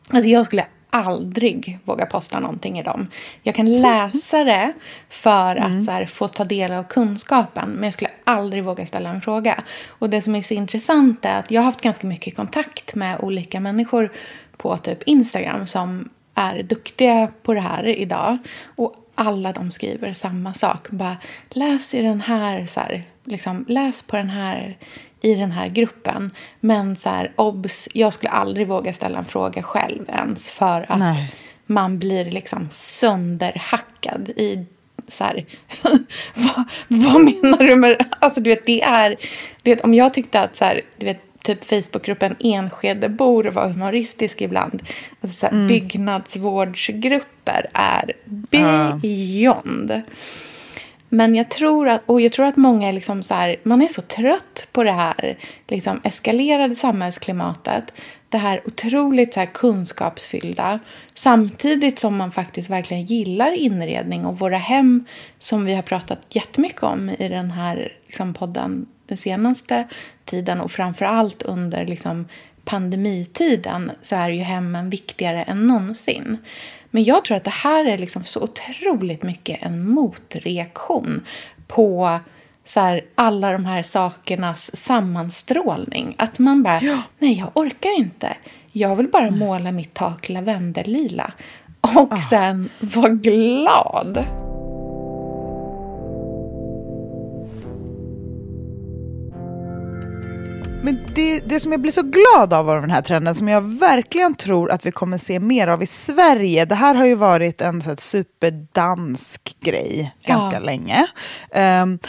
[0.10, 3.08] Alltså jag skulle aldrig våga posta någonting i dem.
[3.43, 4.73] Jag kan läsa det
[5.10, 5.88] för att mm.
[5.88, 9.63] här, få ta del av kunskapen men jag skulle aldrig våga ställa en fråga.
[9.88, 13.19] Och det som är så intressant är att jag har haft ganska mycket kontakt med
[13.19, 14.12] olika människor
[14.58, 18.38] på typ Instagram som är duktiga på det här idag.
[18.76, 20.89] Och alla de skriver samma sak.
[20.89, 21.18] Bara
[21.50, 24.78] läs i den här, så här, liksom, läs på den här
[25.22, 26.32] i den här gruppen.
[26.60, 31.00] Men så här, obs, jag skulle aldrig våga ställa en fråga själv ens för att
[31.00, 31.34] Nej.
[31.66, 34.66] man blir liksom sönderhackad i
[35.08, 35.46] så här,
[36.36, 39.16] vad, vad, menar du med Alltså du vet, det är,
[39.62, 44.41] du vet, om jag tyckte att så här, du vet, typ Facebookgruppen Enskedebor var humoristisk
[44.41, 44.84] ibland.
[45.21, 45.67] Alltså, så här, mm.
[45.67, 48.13] Byggnadsvårdsgrupper är
[49.01, 49.91] beyond.
[49.91, 49.99] Uh.
[51.10, 53.88] Men jag tror att, och jag tror att många är liksom så här, man är
[53.88, 57.93] så trött på det här liksom eskalerade samhällsklimatet.
[58.29, 60.79] Det här otroligt så här kunskapsfyllda.
[61.13, 65.06] Samtidigt som man faktiskt verkligen gillar inredning och våra hem
[65.39, 69.88] som vi har pratat jättemycket om i den här liksom, podden den senaste
[70.26, 72.28] tiden och framför allt under liksom,
[72.66, 76.38] pandemitiden så är ju hemmen viktigare än någonsin.
[76.92, 81.22] Men jag tror att det här är liksom så otroligt mycket en motreaktion
[81.68, 82.20] på
[82.66, 86.16] så här, alla de här sakernas sammanstrålning.
[86.18, 87.02] Att man bara, ja.
[87.20, 88.38] nej jag orkar inte.
[88.72, 91.32] Jag vill bara måla mitt tak lavendellila.
[91.82, 92.22] Och ah.
[92.30, 94.42] sen vara glad.
[100.84, 103.62] Men det, det som jag blir så glad av av den här trenden, som jag
[103.62, 107.62] verkligen tror att vi kommer se mer av i Sverige, det här har ju varit
[107.62, 110.60] en så här, superdansk grej ganska ja.
[110.60, 111.08] länge.
[111.84, 112.00] Um,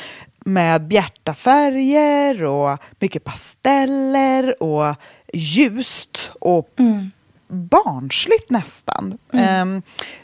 [0.46, 4.94] med bjärta färger och mycket pasteller och
[5.32, 7.10] ljust och mm
[7.54, 9.18] barnsligt nästan.
[9.32, 9.68] Mm.
[9.68, 9.82] Um,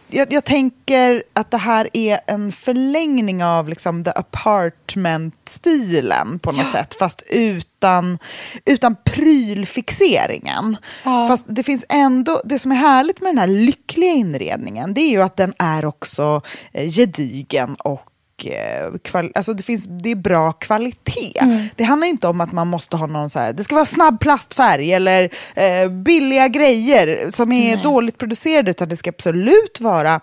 [0.09, 6.67] jag, jag, tänker att det här är en förlängning av liksom the apartment-stilen på något
[6.67, 6.73] ja.
[6.73, 8.19] sätt, fast utan,
[8.65, 10.77] utan prylfixeringen.
[11.05, 11.29] Ja.
[11.29, 15.11] Fast det finns ändå, det som är härligt med den här lyckliga inredningen, det är
[15.11, 18.10] ju att den är också eh, gedigen och
[18.47, 21.39] Eh, alltså det, finns, det är bra kvalitet.
[21.41, 21.59] Mm.
[21.77, 24.21] Det handlar inte om att man måste ha någon så här, det ska vara snabb
[24.21, 27.83] plastfärg eller eh, billiga grejer som är Nej.
[27.83, 30.21] dåligt producerade, utan det ska absolut vara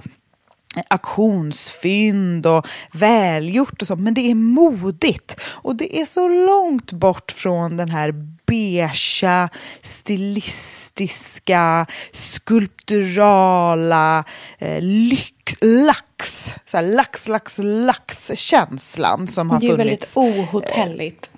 [0.88, 5.42] auktionsfynd och välgjort och så, men det är modigt.
[5.44, 8.12] Och det är så långt bort från den här
[8.46, 9.50] beiga,
[9.82, 14.24] stilistiska, skulpturala,
[14.58, 19.78] eh, lyx, lax, så här, lax, lax, lax-känslan som har funnits.
[19.78, 21.30] Det är väldigt ohotelligt.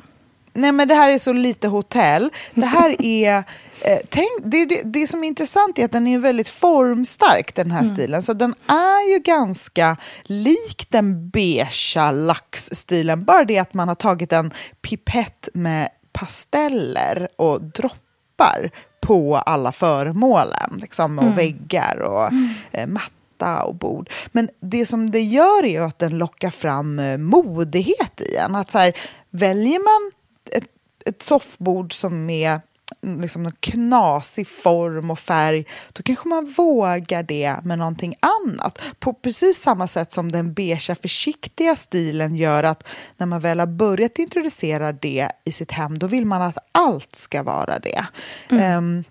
[0.54, 2.30] Nej men det här är så lite hotell.
[2.54, 3.44] Det här är
[3.82, 7.72] Eh, tänk, det, det, det, som är intressant är att den är väldigt formstark, den
[7.72, 7.96] här mm.
[7.96, 8.22] stilen.
[8.22, 13.24] Så den är ju ganska lik den beigea laxstilen.
[13.24, 20.80] Bara det att man har tagit en pipett med pasteller och droppar på alla föremålen.
[20.82, 21.36] Liksom, och mm.
[21.36, 22.50] väggar och mm.
[22.72, 24.10] eh, matta och bord.
[24.32, 28.56] Men det som det gör är att den lockar fram eh, modighet i en.
[28.56, 28.94] Att så här,
[29.30, 30.12] väljer man
[30.52, 30.70] ett,
[31.06, 32.62] ett soffbord som är
[33.02, 38.82] liksom någon knasig form och färg, då kanske man vågar det med någonting annat.
[39.00, 43.68] På precis samma sätt som den beigea försiktiga stilen gör att när man väl har
[43.68, 48.06] börjat introducera det i sitt hem, då vill man att allt ska vara det.
[48.50, 48.78] Mm.
[48.78, 49.04] Um,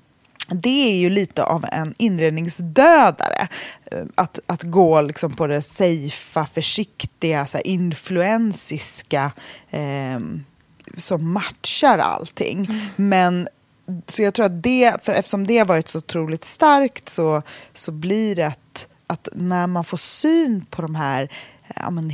[0.50, 3.48] det är ju lite av en inredningsdödare.
[3.90, 9.32] Eh, att, att gå liksom på det safea, försiktiga, så influensiska
[9.70, 10.20] eh,
[10.96, 12.58] som matchar allting.
[12.58, 12.80] Mm.
[12.96, 13.48] Men
[14.06, 17.92] så jag tror att det, för eftersom det har varit så otroligt starkt så, så
[17.92, 21.32] blir det att, att när man får syn på de här
[21.76, 22.12] ja, men,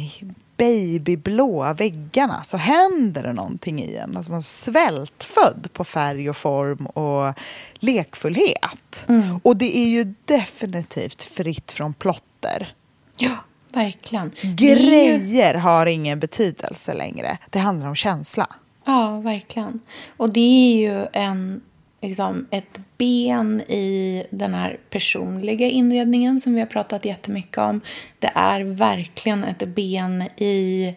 [0.57, 4.17] babyblåa väggarna så händer det någonting i en.
[4.17, 7.35] Alltså man är svältfödd på färg och form och
[7.75, 9.05] lekfullhet.
[9.09, 9.41] Mm.
[9.43, 12.75] Och det är ju definitivt fritt från plotter.
[13.17, 13.37] Ja,
[13.73, 14.33] verkligen.
[14.43, 15.59] Grejer ju...
[15.59, 17.39] har ingen betydelse längre.
[17.51, 18.49] Det handlar om känsla.
[18.85, 19.81] Ja, verkligen.
[20.17, 21.61] Och det är ju en,
[22.03, 27.81] liksom, ett ben i den här personliga inredningen som vi har pratat jättemycket om.
[28.19, 30.95] Det är verkligen ett ben i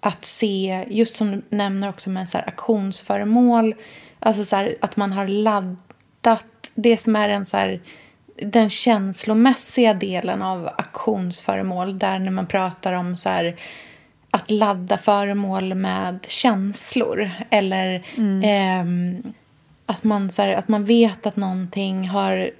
[0.00, 3.74] att se, just som du nämner också med så här auktionsföremål,
[4.18, 7.80] alltså så här, att man har laddat det som är en så här
[8.36, 11.98] den känslomässiga delen av auktionsföremål.
[11.98, 13.56] Där när man pratar om så här,
[14.34, 17.30] att ladda föremål med känslor.
[17.50, 18.42] Eller mm.
[18.42, 19.32] eh,
[19.86, 22.50] att, man, så här, att man vet att någonting har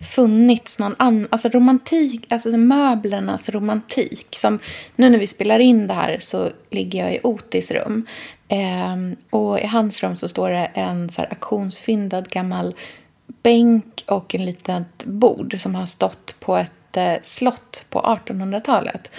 [0.00, 4.36] funnits någon annan, alltså romantik, alltså möblernas romantik.
[4.40, 4.58] Som,
[4.96, 8.06] nu när vi spelar in det här så ligger jag i Otis rum.
[8.48, 8.96] Eh,
[9.30, 12.74] och i hans rum så står det en så här auktionsfyndad gammal
[13.26, 19.10] bänk och en litet bord som har stått på ett eh, slott på 1800-talet.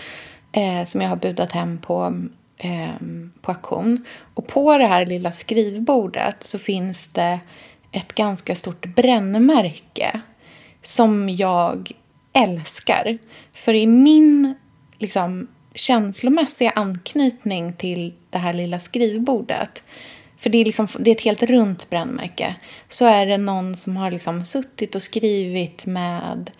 [0.58, 2.24] Eh, som jag har budat hem på,
[2.58, 2.95] eh,
[3.41, 4.06] på auktion.
[4.34, 7.39] Och på det här lilla skrivbordet så finns det
[7.91, 10.22] ett ganska stort brännmärke
[10.84, 11.91] som jag
[12.34, 13.18] älskar.
[13.53, 14.56] För i min
[14.97, 19.84] liksom, känslomässiga anknytning till det här lilla skrivbordet
[20.38, 22.56] för det är, liksom, det är ett helt runt brännmärke.
[22.89, 26.51] Så är det någon som har liksom suttit och skrivit med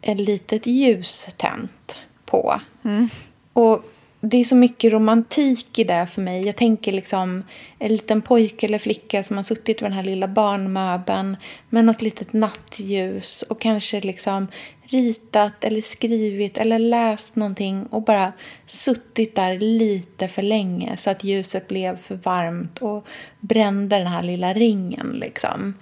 [0.00, 2.60] ett litet ljus tänt på.
[2.84, 3.08] Mm.
[3.52, 3.84] Och
[4.24, 6.46] det är så mycket romantik i det för mig.
[6.46, 7.42] Jag tänker liksom
[7.78, 11.36] en liten pojke eller flicka som har suttit vid den här lilla barnmöbeln
[11.68, 14.48] med något litet nattljus och kanske liksom
[14.82, 18.32] ritat eller skrivit eller läst någonting och bara
[18.66, 23.06] suttit där lite för länge så att ljuset blev för varmt och
[23.40, 25.12] brände den här lilla ringen.
[25.12, 25.74] Liksom.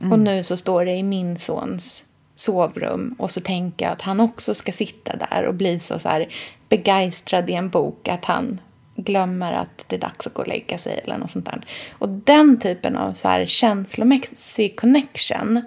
[0.00, 0.12] Mm.
[0.12, 2.04] Och nu så står det i min sons
[2.36, 6.08] sovrum och så tänker jag att han också ska sitta där och bli så, så
[6.08, 6.28] här
[6.68, 8.60] begeistrad i en bok att han
[8.96, 11.60] glömmer att det är dags att gå och lägga sig eller något sånt där.
[11.90, 15.62] Och den typen av så här känslomässig connection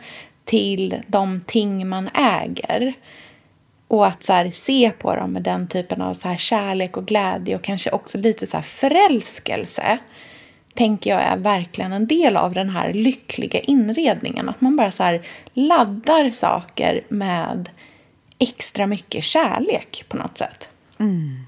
[0.46, 2.94] till de ting man äger.
[3.88, 7.06] Och att så här, se på dem med den typen av så här, kärlek och
[7.06, 9.98] glädje och kanske också lite så här, förälskelse
[10.74, 14.50] tänker jag är verkligen en del av den här lyckliga inredningen.
[14.50, 15.22] Att man bara så här,
[15.54, 17.70] laddar saker med
[18.40, 20.68] extra mycket kärlek på något sätt.
[21.00, 21.46] Mm.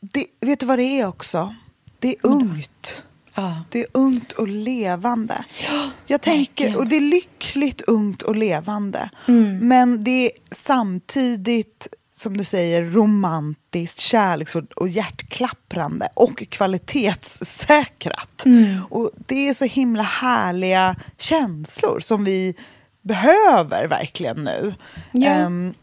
[0.00, 1.54] Det, vet du vad det är också?
[1.98, 3.04] Det är ungt.
[3.34, 3.64] Ja.
[3.70, 5.44] Det är ungt och levande.
[5.62, 9.10] Ja, jag tänker, och det är lyckligt ungt och levande.
[9.28, 9.68] Mm.
[9.68, 18.44] Men det är samtidigt, som du säger, romantiskt, kärleksfullt och hjärtklapprande och kvalitetssäkrat.
[18.44, 18.84] Mm.
[18.90, 22.54] Och det är så himla härliga känslor som vi
[23.02, 24.74] behöver verkligen nu.
[25.12, 25.46] Ja.
[25.46, 25.74] Um,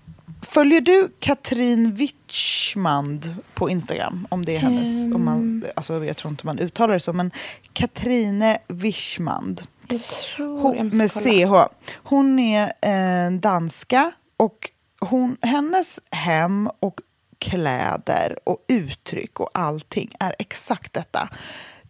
[0.53, 4.27] Följer du Katrin Witschmand på Instagram?
[4.29, 5.65] Om det är hennes, um, om man, ehm.
[5.75, 7.31] alltså jag tror inte man uttalar det så, men
[7.73, 9.61] Katrine Wischmand.
[9.87, 11.75] Jag tror hon, jag Med CH.
[11.95, 16.99] Hon är eh, danska och hon, hennes hem och
[17.37, 21.29] kläder och uttryck och allting är exakt detta.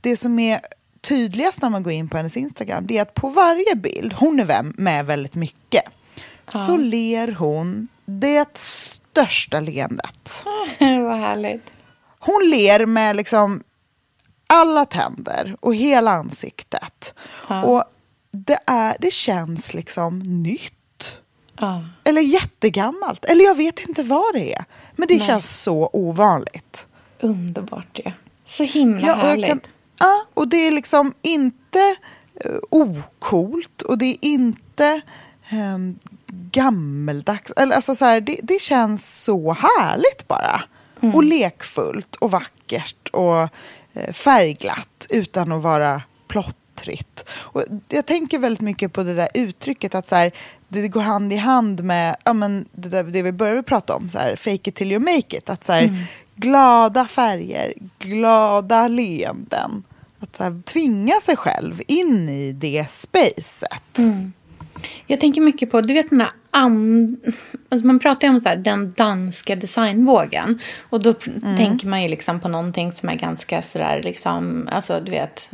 [0.02, 0.62] Det som är
[1.02, 4.40] tydligast när man går in på hennes Instagram det är att på varje bild, hon
[4.40, 5.84] är med väldigt mycket,
[6.46, 6.60] ja.
[6.60, 10.44] så ler hon det största leendet.
[10.80, 11.64] Vad härligt.
[12.20, 13.64] Hon ler med liksom
[14.48, 17.14] alla tänder och hela ansiktet.
[17.50, 17.64] Ja.
[17.64, 17.84] Och
[18.32, 21.20] det, är, det känns liksom nytt.
[21.60, 21.86] Ja.
[22.04, 23.26] Eller jättegammalt.
[23.26, 24.66] Eller jag vet inte vad det är.
[24.96, 25.28] Men det Nej.
[25.28, 26.88] känns så ovanligt.
[27.20, 28.04] Underbart ju.
[28.06, 28.12] Ja.
[28.46, 29.48] Så himla ja, härligt.
[29.48, 29.62] Kan,
[30.00, 31.96] ja, och det är liksom inte
[32.46, 35.02] uh, okult och det är inte
[35.52, 36.00] um,
[36.52, 37.52] gammeldags.
[37.58, 40.62] Eller alltså så här, det, det känns så härligt bara.
[41.02, 41.16] Mm.
[41.16, 43.42] Och lekfullt och vackert och
[43.94, 47.30] eh, färgglatt utan att vara plottrigt.
[47.30, 50.32] Och jag tänker väldigt mycket på det där uttrycket att så här,
[50.68, 54.10] det går hand i hand med ja, men det, där, det vi började prata om,
[54.10, 55.50] så här, fake it till you make it.
[55.50, 56.04] Att så här, mm.
[56.36, 59.84] Glada färger, glada leenden.
[60.20, 63.98] Att så här, tvinga sig själv in i det spacet.
[63.98, 64.34] Mm.
[65.08, 67.18] Jag tänker mycket på, du vet den där and...
[67.70, 70.60] Alltså man pratar ju om så här, den danska designvågen.
[70.90, 71.58] Och då mm.
[71.58, 75.52] tänker man ju liksom på någonting som är ganska sådär liksom, alltså du vet,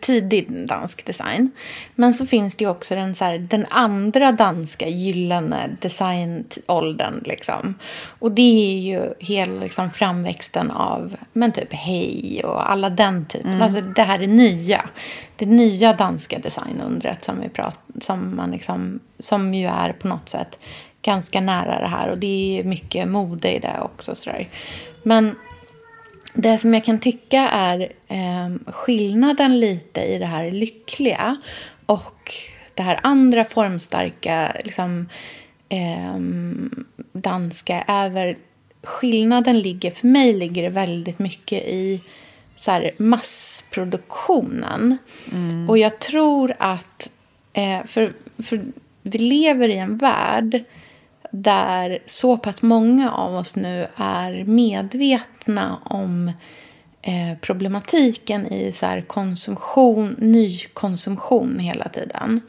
[0.00, 1.50] tidig dansk design.
[1.94, 7.22] Men så finns det ju också den, så här, den andra danska gyllene designåldern.
[7.24, 7.74] Liksom.
[8.18, 13.50] Och det är ju hela liksom, framväxten av men typ Hej och alla den typen.
[13.50, 13.62] Mm.
[13.62, 14.88] Alltså det här är nya.
[15.36, 20.28] Det nya danska designundret som, vi pratar, som, man liksom, som ju är på något
[20.28, 20.58] sätt
[21.02, 22.08] ganska nära det här.
[22.08, 24.14] Och det är mycket mode i det också.
[24.14, 24.48] Så där.
[25.02, 25.34] Men
[26.34, 31.36] det som jag kan tycka är eh, skillnaden lite i det här lyckliga
[31.86, 32.34] och
[32.74, 35.08] det här andra formstarka liksom,
[35.68, 36.18] eh,
[37.12, 38.36] danska är
[38.82, 42.00] skillnaden ligger, för mig ligger det väldigt mycket i
[42.56, 44.98] så här, massproduktionen.
[45.32, 45.70] Mm.
[45.70, 47.10] Och jag tror att,
[47.52, 48.64] eh, för, för
[49.02, 50.64] vi lever i en värld
[51.30, 56.32] där så pass många av oss nu är medvetna om
[57.02, 62.40] eh, problematiken i så här konsumtion, nykonsumtion hela tiden.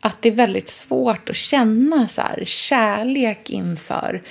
[0.00, 4.22] Att det är väldigt svårt att känna så här kärlek inför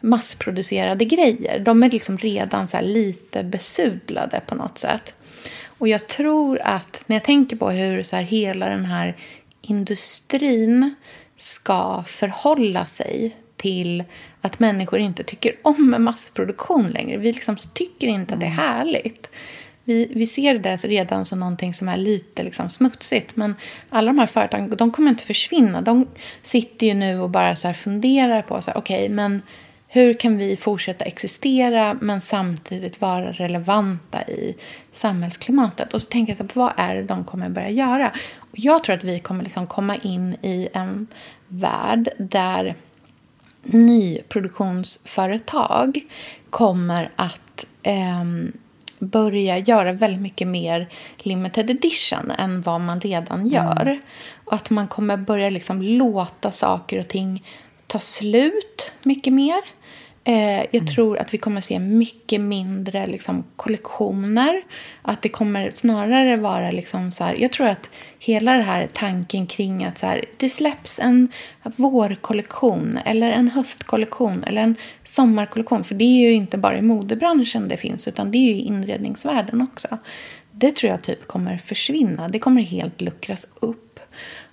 [0.00, 1.58] massproducerade grejer.
[1.58, 5.14] De är liksom redan så lite besudlade på något sätt.
[5.78, 9.16] Och jag tror att när jag tänker på hur så här hela den här
[9.62, 10.94] industrin
[11.38, 14.04] ska förhålla sig till
[14.40, 17.16] att människor inte tycker om massproduktion längre.
[17.16, 18.64] Vi liksom tycker inte att det är mm.
[18.64, 19.30] härligt.
[19.84, 23.36] Vi, vi ser det redan som någonting som är lite liksom smutsigt.
[23.36, 23.54] Men
[23.90, 25.80] alla de här företagen de kommer inte försvinna.
[25.80, 26.06] De
[26.42, 29.42] sitter ju nu och bara så funderar på så här, okay, men
[29.90, 34.56] hur kan vi fortsätta existera men samtidigt vara relevanta i
[34.92, 35.94] samhällsklimatet?
[35.94, 38.12] Och så tänker jag, vad är det de kommer börja göra?
[38.36, 41.06] Och jag tror att vi kommer liksom komma in i en
[41.48, 42.74] värld där
[43.62, 46.00] nyproduktionsföretag
[46.50, 48.24] kommer att eh,
[48.98, 53.52] börja göra väldigt mycket mer limited edition än vad man redan mm.
[53.52, 53.82] gör.
[53.82, 54.00] Mm.
[54.44, 57.44] Och att man kommer börja liksom låta saker och ting
[57.86, 59.77] ta slut mycket mer.
[60.28, 60.86] Eh, jag mm.
[60.86, 64.62] tror att vi kommer se mycket mindre liksom, kollektioner.
[65.02, 69.46] Att det kommer snarare vara liksom så här, Jag tror att hela den här tanken
[69.46, 71.28] kring att så här, det släpps en
[71.62, 74.74] vårkollektion eller en höstkollektion eller en
[75.04, 75.84] sommarkollektion.
[75.84, 78.60] För det är ju inte bara i modebranschen det finns utan det är ju i
[78.60, 79.98] inredningsvärlden också.
[80.50, 82.28] Det tror jag typ kommer försvinna.
[82.28, 83.87] Det kommer helt luckras upp.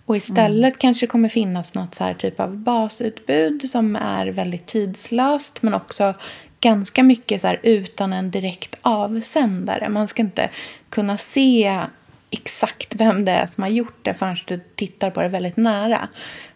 [0.05, 0.77] Och istället mm.
[0.77, 5.73] kanske det kommer finnas något så här typ av basutbud som är väldigt tidslöst men
[5.73, 6.13] också
[6.59, 9.89] ganska mycket så utan en direkt avsändare.
[9.89, 10.49] Man ska inte
[10.89, 11.81] kunna se
[12.29, 16.07] exakt vem det är som har gjort det förrän du tittar på det väldigt nära.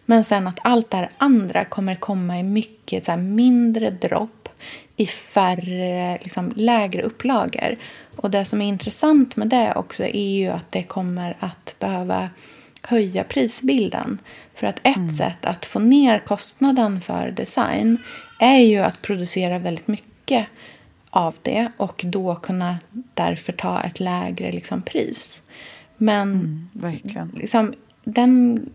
[0.06, 4.48] Men sen att allt det här andra kommer komma i mycket så mindre dropp
[4.96, 7.76] i färre, liksom, lägre upplagor.
[8.16, 12.28] Och det som är intressant med det också är ju att det kommer att behöva
[12.82, 14.18] höja prisbilden.
[14.54, 15.10] För att ett mm.
[15.10, 17.98] sätt att få ner kostnaden för design
[18.38, 20.46] är ju att producera väldigt mycket
[21.10, 22.78] av det och då kunna
[23.14, 25.42] därför ta ett lägre liksom, pris.
[25.96, 27.32] Men mm, verkligen.
[27.36, 27.74] Liksom,
[28.04, 28.66] den,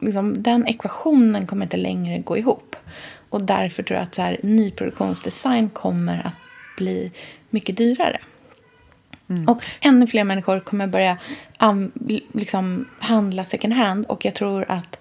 [0.00, 2.76] liksom, den ekvationen kommer inte längre gå ihop.
[3.30, 6.34] Och därför tror jag att så här, nyproduktionsdesign kommer att
[6.76, 7.12] bli
[7.50, 8.20] mycket dyrare.
[9.28, 9.48] Mm.
[9.48, 11.18] Och ännu fler människor kommer börja
[11.60, 11.92] um,
[12.34, 14.06] liksom, handla second hand.
[14.06, 14.98] Och jag tror att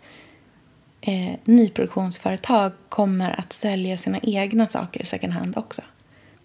[1.01, 5.81] eh, nyproduktionsföretag kommer att sälja sina egna saker second hand också.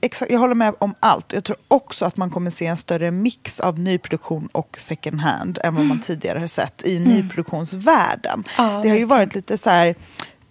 [0.04, 1.32] Exakt, jag håller med om allt.
[1.32, 5.58] Jag tror också att man kommer se en större mix av nyproduktion och second hand
[5.64, 6.02] än vad man mm.
[6.02, 7.08] tidigare har sett i mm.
[7.08, 8.44] nyproduktionsvärlden.
[8.58, 9.94] Ja, det har ju varit lite så här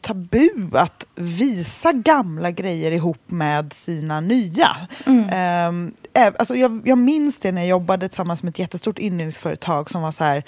[0.01, 4.77] tabu att visa gamla grejer ihop med sina nya.
[5.05, 5.69] Mm.
[5.69, 10.01] Um, alltså jag, jag minns det när jag jobbade tillsammans med ett jättestort inredningsföretag som
[10.01, 10.43] var så här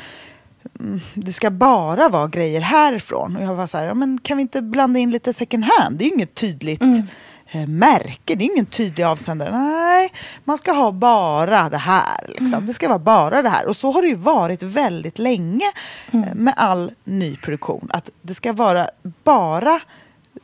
[0.79, 3.37] mm, det ska bara vara grejer härifrån.
[3.37, 5.97] Och jag var så här, ja, men kan vi inte blanda in lite second hand?
[5.97, 7.07] Det är ju inget tydligt mm.
[7.51, 8.35] Eh, märke.
[8.35, 9.51] Det är ingen tydlig avsändare.
[9.51, 10.11] Nej,
[10.43, 12.25] man ska ha bara det här.
[12.27, 12.53] Liksom.
[12.53, 12.65] Mm.
[12.65, 13.67] Det ska vara bara det här.
[13.67, 15.71] Och så har det ju varit väldigt länge
[16.11, 16.29] mm.
[16.29, 17.87] Eh, med all nyproduktion.
[17.93, 18.87] Att det ska vara
[19.23, 19.79] bara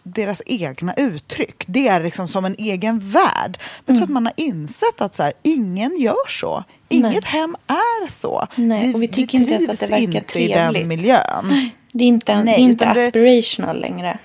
[0.04, 1.64] deras egna uttryck.
[1.68, 3.60] Det är liksom som en egen värld.
[3.86, 4.14] Men jag tror att mm.
[4.14, 6.64] man har insett att så här, ingen gör så.
[6.90, 7.22] Inget Nej.
[7.24, 8.48] hem är så.
[8.56, 10.76] Nej, vi, och vi tycker vi inte ens att det verkar inte trevligt.
[10.76, 11.46] i den miljön.
[11.50, 14.20] Nej, det är inte, Nej, inte aspirational det, längre.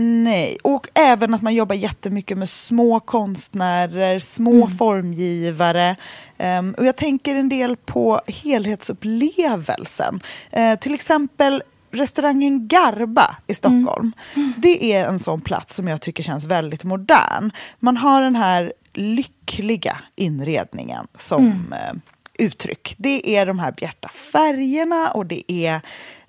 [0.00, 4.76] Nej, och även att man jobbar jättemycket med små konstnärer, små mm.
[4.76, 5.96] formgivare.
[6.38, 10.20] Um, och jag tänker en del på helhetsupplevelsen.
[10.56, 14.12] Uh, till exempel restaurangen Garba i Stockholm.
[14.34, 14.48] Mm.
[14.48, 14.52] Mm.
[14.56, 17.50] Det är en sån plats som jag tycker känns väldigt modern.
[17.78, 21.98] Man har den här lyckliga inredningen som uh,
[22.38, 22.94] uttryck.
[22.98, 25.74] Det är de här bjärta färgerna och det är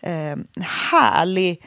[0.08, 0.38] uh,
[0.92, 1.62] härlig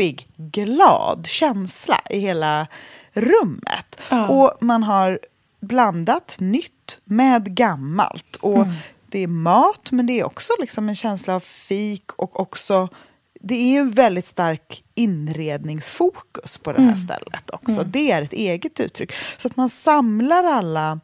[0.00, 2.66] peppig, glad känsla i hela
[3.12, 4.00] rummet.
[4.10, 4.28] Ja.
[4.28, 5.20] Och man har
[5.60, 8.36] blandat nytt med gammalt.
[8.36, 8.74] Och mm.
[9.06, 12.88] Det är mat, men det är också liksom en känsla av fik och också
[13.40, 16.98] det är en väldigt stark inredningsfokus på det här mm.
[16.98, 17.80] stället också.
[17.80, 17.90] Mm.
[17.90, 19.12] Det är ett eget uttryck.
[19.38, 21.00] Så att man samlar alla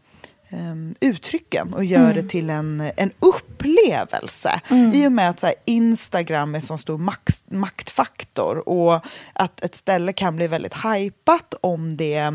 [0.56, 2.14] um, uttrycken och gör mm.
[2.14, 4.60] det till en, en upplevelse.
[4.68, 4.92] Mm.
[4.92, 9.64] I och med att så här, Instagram är en så stor makt, maktfaktor och att
[9.64, 12.32] ett ställe kan bli väldigt hypat om det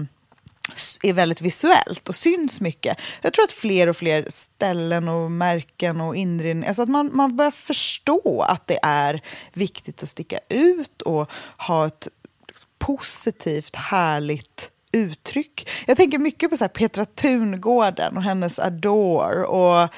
[1.03, 2.97] är väldigt visuellt och syns mycket.
[3.21, 7.35] Jag tror att fler och fler ställen och märken och inredning, alltså att man, man
[7.35, 9.21] börjar förstå att det är
[9.53, 12.07] viktigt att sticka ut och ha ett
[12.47, 15.69] liksom, positivt, härligt uttryck.
[15.87, 19.89] Jag tänker mycket på så Petra Tungården och hennes Adore och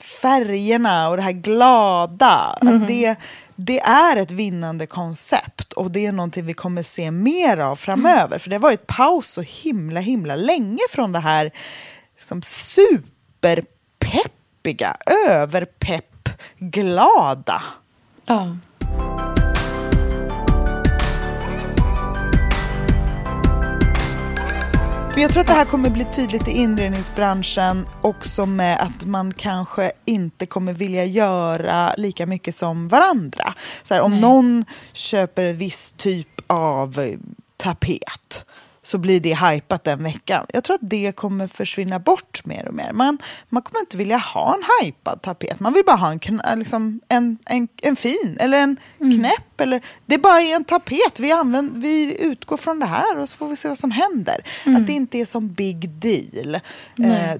[0.00, 2.58] färgerna och det här glada.
[2.62, 2.86] Mm.
[2.86, 3.16] Det,
[3.56, 8.26] det är ett vinnande koncept och det är någonting vi kommer se mer av framöver.
[8.26, 8.38] Mm.
[8.38, 11.50] För det har varit paus så himla himla länge från det här
[12.16, 14.96] liksom, superpeppiga,
[15.28, 17.62] överpepp, glada.
[18.26, 18.56] Ja.
[25.14, 29.34] Men jag tror att det här kommer bli tydligt i inredningsbranschen också med att man
[29.34, 33.54] kanske inte kommer vilja göra lika mycket som varandra.
[33.82, 34.20] Så här, om Nej.
[34.20, 37.16] någon köper en viss typ av
[37.56, 38.46] tapet
[38.82, 40.46] så blir det hypat den veckan.
[40.52, 42.92] Jag tror att det kommer försvinna bort mer och mer.
[42.92, 43.18] Man,
[43.48, 45.60] man kommer inte vilja ha en hypad tapet.
[45.60, 49.18] Man vill bara ha en, liksom, en, en, en fin eller en mm.
[49.18, 49.60] knäpp.
[49.60, 51.20] Eller, det bara är en tapet.
[51.20, 54.44] Vi, använder, vi utgår från det här och så får vi se vad som händer.
[54.66, 54.80] Mm.
[54.80, 56.54] Att det inte är som big deal.
[56.54, 56.60] Eh,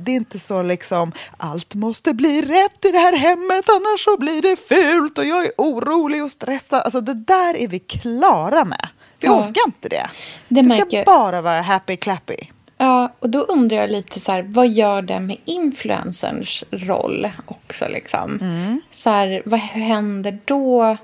[0.00, 4.16] det är inte så liksom, allt måste bli rätt i det här hemmet annars så
[4.16, 6.82] blir det fult och jag är orolig och stressad.
[6.82, 8.88] Alltså det där är vi klara med.
[9.20, 9.48] Vi ja.
[9.48, 10.10] orkar inte det.
[10.48, 12.36] Det, det ska bara vara happy clappy.
[12.82, 17.88] Ja, och då undrar jag lite så här, vad gör det med influencerns roll också
[17.88, 18.38] liksom?
[18.40, 18.80] Mm.
[18.92, 20.96] Så här, vad händer då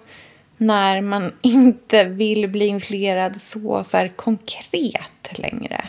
[0.56, 5.88] när man inte vill bli influerad så, så här, konkret längre?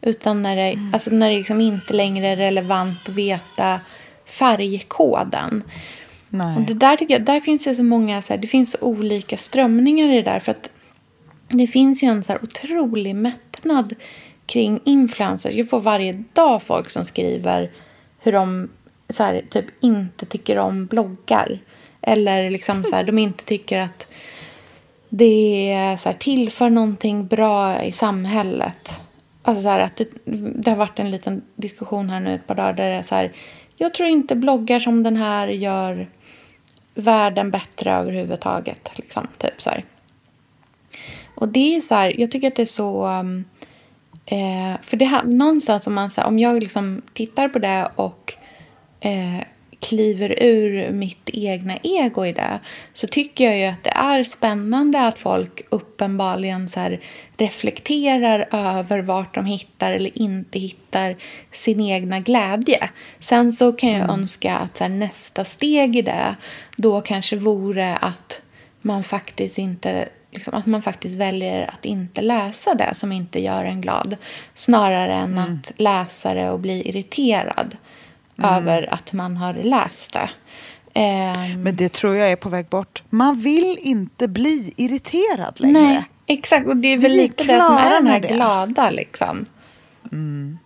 [0.00, 0.94] Utan när det, mm.
[0.94, 3.80] alltså när det liksom inte längre är relevant att veta
[4.26, 5.62] färgkoden.
[6.28, 6.56] Nej.
[6.56, 10.12] Och det där, jag, där finns det så många, så här, det finns olika strömningar
[10.12, 10.40] i det där.
[10.40, 10.70] För att
[11.48, 13.94] det finns ju en så här otrolig mättnad
[14.46, 15.54] kring influencers.
[15.54, 17.70] Jag får varje dag folk som skriver
[18.18, 18.68] hur de
[19.08, 21.58] så här, typ inte tycker om bloggar.
[22.00, 24.06] Eller liksom så här, de inte tycker att
[25.08, 28.90] det så här, tillför någonting bra i samhället.
[29.42, 32.54] Alltså så här, att det, det, har varit en liten diskussion här nu ett par
[32.54, 33.32] dagar där det är så här,
[33.76, 36.08] jag tror inte bloggar som den här gör
[36.94, 38.90] världen bättre överhuvudtaget.
[38.94, 39.84] Liksom, typ så här.
[41.36, 43.06] Och det är så här, jag tycker att det är så...
[43.06, 43.44] Um,
[44.26, 47.88] eh, för det här, någonstans om man så här, om jag liksom tittar på det
[47.96, 48.34] och
[49.00, 49.40] eh,
[49.80, 52.60] kliver ur mitt egna ego i det
[52.94, 57.00] så tycker jag ju att det är spännande att folk uppenbarligen så här
[57.36, 61.16] reflekterar över vart de hittar eller inte hittar
[61.52, 62.90] sin egna glädje.
[63.20, 64.20] Sen så kan jag mm.
[64.20, 66.36] önska att så här, nästa steg i det
[66.76, 68.40] då kanske vore att
[68.82, 73.64] man faktiskt inte liksom, att man faktiskt väljer att inte läsa det som inte gör
[73.64, 74.16] en glad.
[74.54, 75.38] Snarare än mm.
[75.38, 77.76] att läsa det och bli irriterad
[78.38, 78.54] mm.
[78.54, 80.30] över att man har läst det.
[80.94, 83.02] Um, Men det tror jag är på väg bort.
[83.10, 85.80] Man vill inte bli irriterad längre.
[85.80, 86.66] Nej, exakt.
[86.66, 89.46] Och det är väl Vi lite det som är den här glada liksom.
[90.12, 90.58] Mm.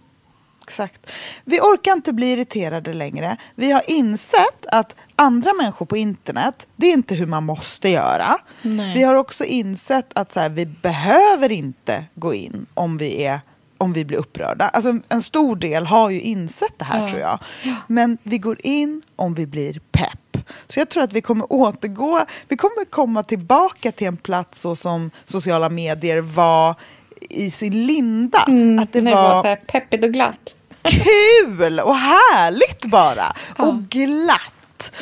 [0.67, 1.11] Exakt.
[1.45, 3.37] Vi orkar inte bli irriterade längre.
[3.55, 8.39] Vi har insett att andra människor på internet, det är inte hur man måste göra.
[8.63, 8.95] Nej.
[8.95, 13.41] Vi har också insett att så här, vi behöver inte gå in om vi är
[13.79, 14.69] om vi blir upprörda.
[14.69, 17.09] Alltså, en stor del har ju insett det här ja.
[17.09, 17.39] tror jag.
[17.87, 20.47] Men vi går in om vi blir pepp.
[20.69, 24.77] Så jag tror att vi kommer återgå, vi kommer komma tillbaka till en plats så
[24.77, 26.75] som sociala medier var
[27.21, 28.45] i sin linda.
[28.49, 33.35] Mm, att det, det var, var så här peppigt och glatt kul och härligt bara.
[33.59, 33.67] Ja.
[33.67, 34.53] Och glatt.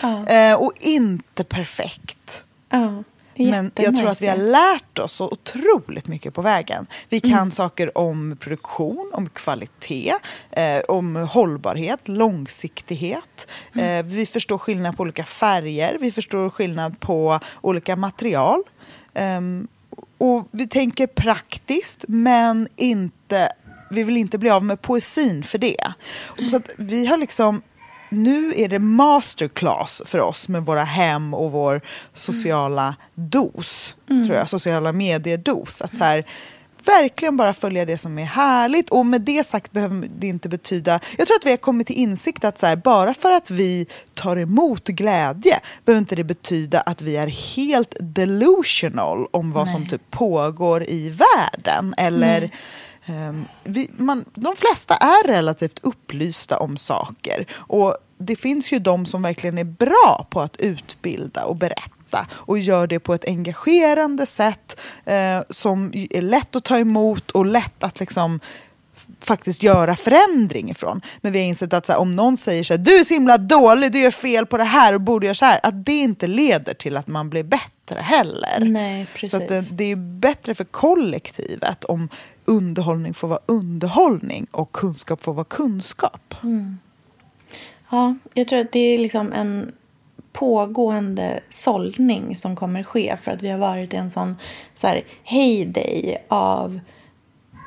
[0.02, 0.26] Ja.
[0.26, 2.44] Eh, och inte perfekt.
[2.68, 3.02] Ja.
[3.38, 6.86] Men jag tror att vi har lärt oss så otroligt mycket på vägen.
[7.08, 7.50] Vi kan mm.
[7.50, 10.14] saker om produktion, om kvalitet,
[10.50, 13.48] eh, om hållbarhet, långsiktighet.
[13.72, 14.06] Mm.
[14.06, 18.62] Eh, vi förstår skillnad på olika färger, vi förstår skillnad på olika material.
[19.14, 19.40] Eh,
[20.18, 23.52] och vi tänker praktiskt, men inte
[23.90, 25.92] vi vill inte bli av med poesin för det.
[26.50, 27.62] Så att vi har liksom
[28.08, 31.80] nu är det masterclass för oss med våra hem och vår
[32.14, 33.94] sociala dos.
[34.10, 34.26] Mm.
[34.26, 35.82] tror jag, Sociala mediedos.
[35.82, 36.24] Att så här,
[36.84, 38.90] verkligen bara följa det som är härligt.
[38.90, 41.00] Och med det sagt behöver det inte betyda...
[41.18, 43.86] Jag tror att vi har kommit till insikt att så här, bara för att vi
[44.14, 49.74] tar emot glädje behöver inte det betyda att vi är helt delusional om vad Nej.
[49.74, 51.94] som typ pågår i världen.
[51.96, 52.40] Eller...
[52.40, 52.52] Nej
[53.08, 57.46] Ehm, vi, man, de flesta är relativt upplysta om saker.
[57.52, 62.58] Och det finns ju de som verkligen är bra på att utbilda och berätta och
[62.58, 67.82] gör det på ett engagerande sätt eh, som är lätt att ta emot och lätt
[67.82, 68.40] att liksom
[69.20, 71.00] faktiskt göra förändring ifrån.
[71.20, 73.38] Men vi har insett att här, om någon säger så här, du är så himla
[73.38, 75.60] dålig, du gör fel på det här och borde göra så här.
[75.62, 78.60] Att det inte leder till att man blir bättre heller.
[78.60, 79.30] Nej, precis.
[79.30, 82.08] Så det, det, är bättre för kollektivet om
[82.44, 86.34] underhållning får vara underhållning och kunskap får vara kunskap.
[86.42, 86.78] Mm.
[87.90, 89.72] Ja, jag tror att det är liksom en
[90.32, 94.36] pågående sållning som kommer ske för att vi har varit i en sån
[94.74, 96.80] så här, heyday av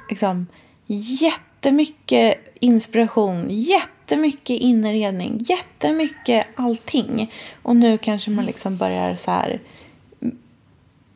[0.09, 0.47] liksom,
[0.95, 7.33] jättemycket inspiration, jättemycket inredning, jättemycket allting.
[7.61, 9.59] Och nu kanske man liksom börjar så här...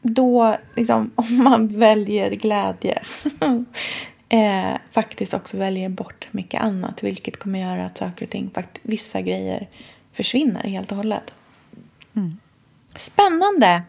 [0.01, 3.01] Då, liksom, om man väljer glädje
[4.29, 8.51] eh, faktiskt också väljer bort mycket annat vilket kommer göra att saker och ting,
[8.81, 9.69] vissa grejer
[10.13, 11.33] försvinner helt och hållet.
[12.15, 12.37] Mm.
[12.97, 13.83] Spännande!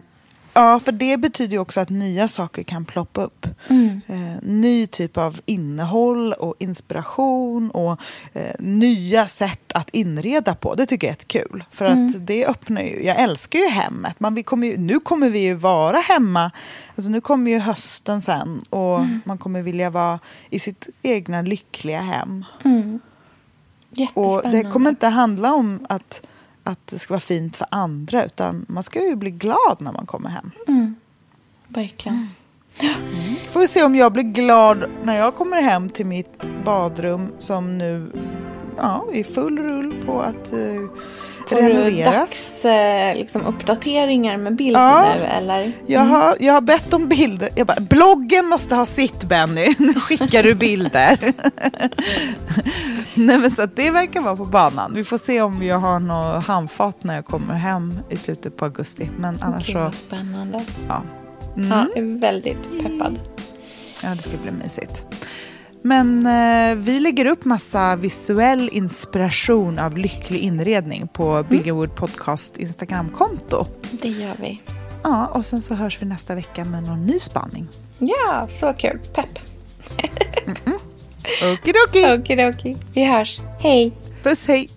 [0.56, 3.46] Ja, för det betyder ju också att nya saker kan ploppa upp.
[3.68, 4.00] Mm.
[4.06, 8.00] Eh, ny typ av innehåll och inspiration och
[8.32, 10.74] eh, nya sätt att inreda på.
[10.74, 11.64] Det tycker jag är kul.
[11.70, 12.06] För mm.
[12.06, 14.20] att det öppnar ju, jag älskar ju hemmet.
[14.20, 16.50] Man, vi kommer ju, nu kommer vi ju vara hemma.
[16.94, 19.20] Alltså nu kommer ju hösten sen och mm.
[19.24, 20.18] man kommer vilja vara
[20.50, 22.44] i sitt egna lyckliga hem.
[22.64, 23.00] Mm.
[24.14, 26.22] Och det kommer inte handla om att
[26.66, 30.06] att det ska vara fint för andra utan man ska ju bli glad när man
[30.06, 30.50] kommer hem.
[30.68, 30.94] Mm.
[31.68, 32.28] Verkligen.
[32.80, 33.36] Mm.
[33.50, 37.78] Får vi se om jag blir glad när jag kommer hem till mitt badrum som
[37.78, 38.12] nu
[38.76, 40.90] ja, är full rull på att uh,
[41.48, 42.62] Får renoveras.
[42.62, 45.60] du dags liksom, uppdateringar med bilder ja, nu eller?
[45.60, 45.72] Mm.
[45.86, 47.48] Jag, har, jag har bett om bilder.
[47.54, 49.74] Jag bara, bloggen måste ha sitt Benny.
[49.78, 51.18] Nu skickar du bilder.
[53.14, 54.92] Nej, men så det verkar vara på banan.
[54.94, 58.64] Vi får se om jag har något handfat när jag kommer hem i slutet på
[58.64, 59.10] augusti.
[59.18, 59.96] Men annars okay, så...
[59.96, 60.64] Spännande.
[60.88, 61.02] Ja.
[61.56, 61.68] Mm.
[61.68, 61.86] ja.
[61.94, 63.18] Jag är väldigt peppad.
[64.02, 65.06] Ja, det ska bli mysigt.
[65.86, 71.46] Men eh, vi lägger upp massa visuell inspiration av lycklig inredning på mm.
[71.48, 73.66] Billingwood Podcast Instagramkonto.
[73.90, 74.62] Det gör vi.
[75.02, 77.68] Ja, och sen så hörs vi nästa vecka med någon ny spaning.
[77.98, 78.98] Ja, så kul.
[79.14, 79.38] Pepp.
[80.46, 81.54] mm -mm.
[81.54, 82.22] Okidoki.
[82.22, 82.76] Okidoki.
[82.94, 83.38] Vi hörs.
[83.60, 83.92] Hej.
[84.22, 84.68] Puss, hej.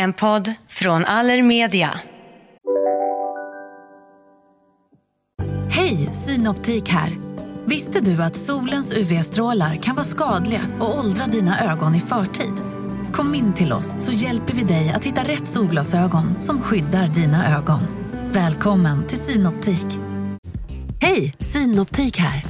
[0.00, 2.00] En podd från Allermedia.
[5.70, 7.16] Hej, Synoptik här.
[7.64, 12.54] Visste du att solens UV-strålar kan vara skadliga och åldra dina ögon i förtid?
[13.12, 17.58] Kom in till oss så hjälper vi dig att hitta rätt solglasögon som skyddar dina
[17.58, 17.80] ögon.
[18.32, 19.98] Välkommen till Synoptik.
[21.00, 22.44] Hej, Synoptik här.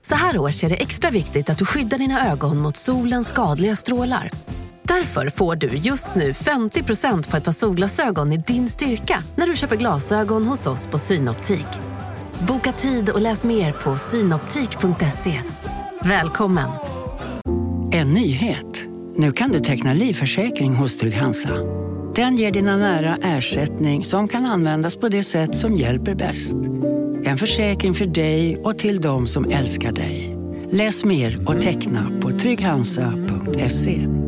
[0.00, 3.76] Så här års är det extra viktigt att du skyddar dina ögon mot solens skadliga
[3.76, 4.30] strålar.
[4.88, 9.56] Därför får du just nu 50% på ett par solglasögon i din styrka när du
[9.56, 11.66] köper glasögon hos oss på Synoptik.
[12.48, 15.40] Boka tid och läs mer på synoptik.se.
[16.02, 16.70] Välkommen!
[17.92, 18.84] En nyhet.
[19.16, 21.54] Nu kan du teckna livförsäkring hos Trygg-Hansa.
[22.14, 26.56] Den ger dina nära ersättning som kan användas på det sätt som hjälper bäst.
[27.24, 30.36] En försäkring för dig och till de som älskar dig.
[30.70, 34.27] Läs mer och teckna på trygghansa.se.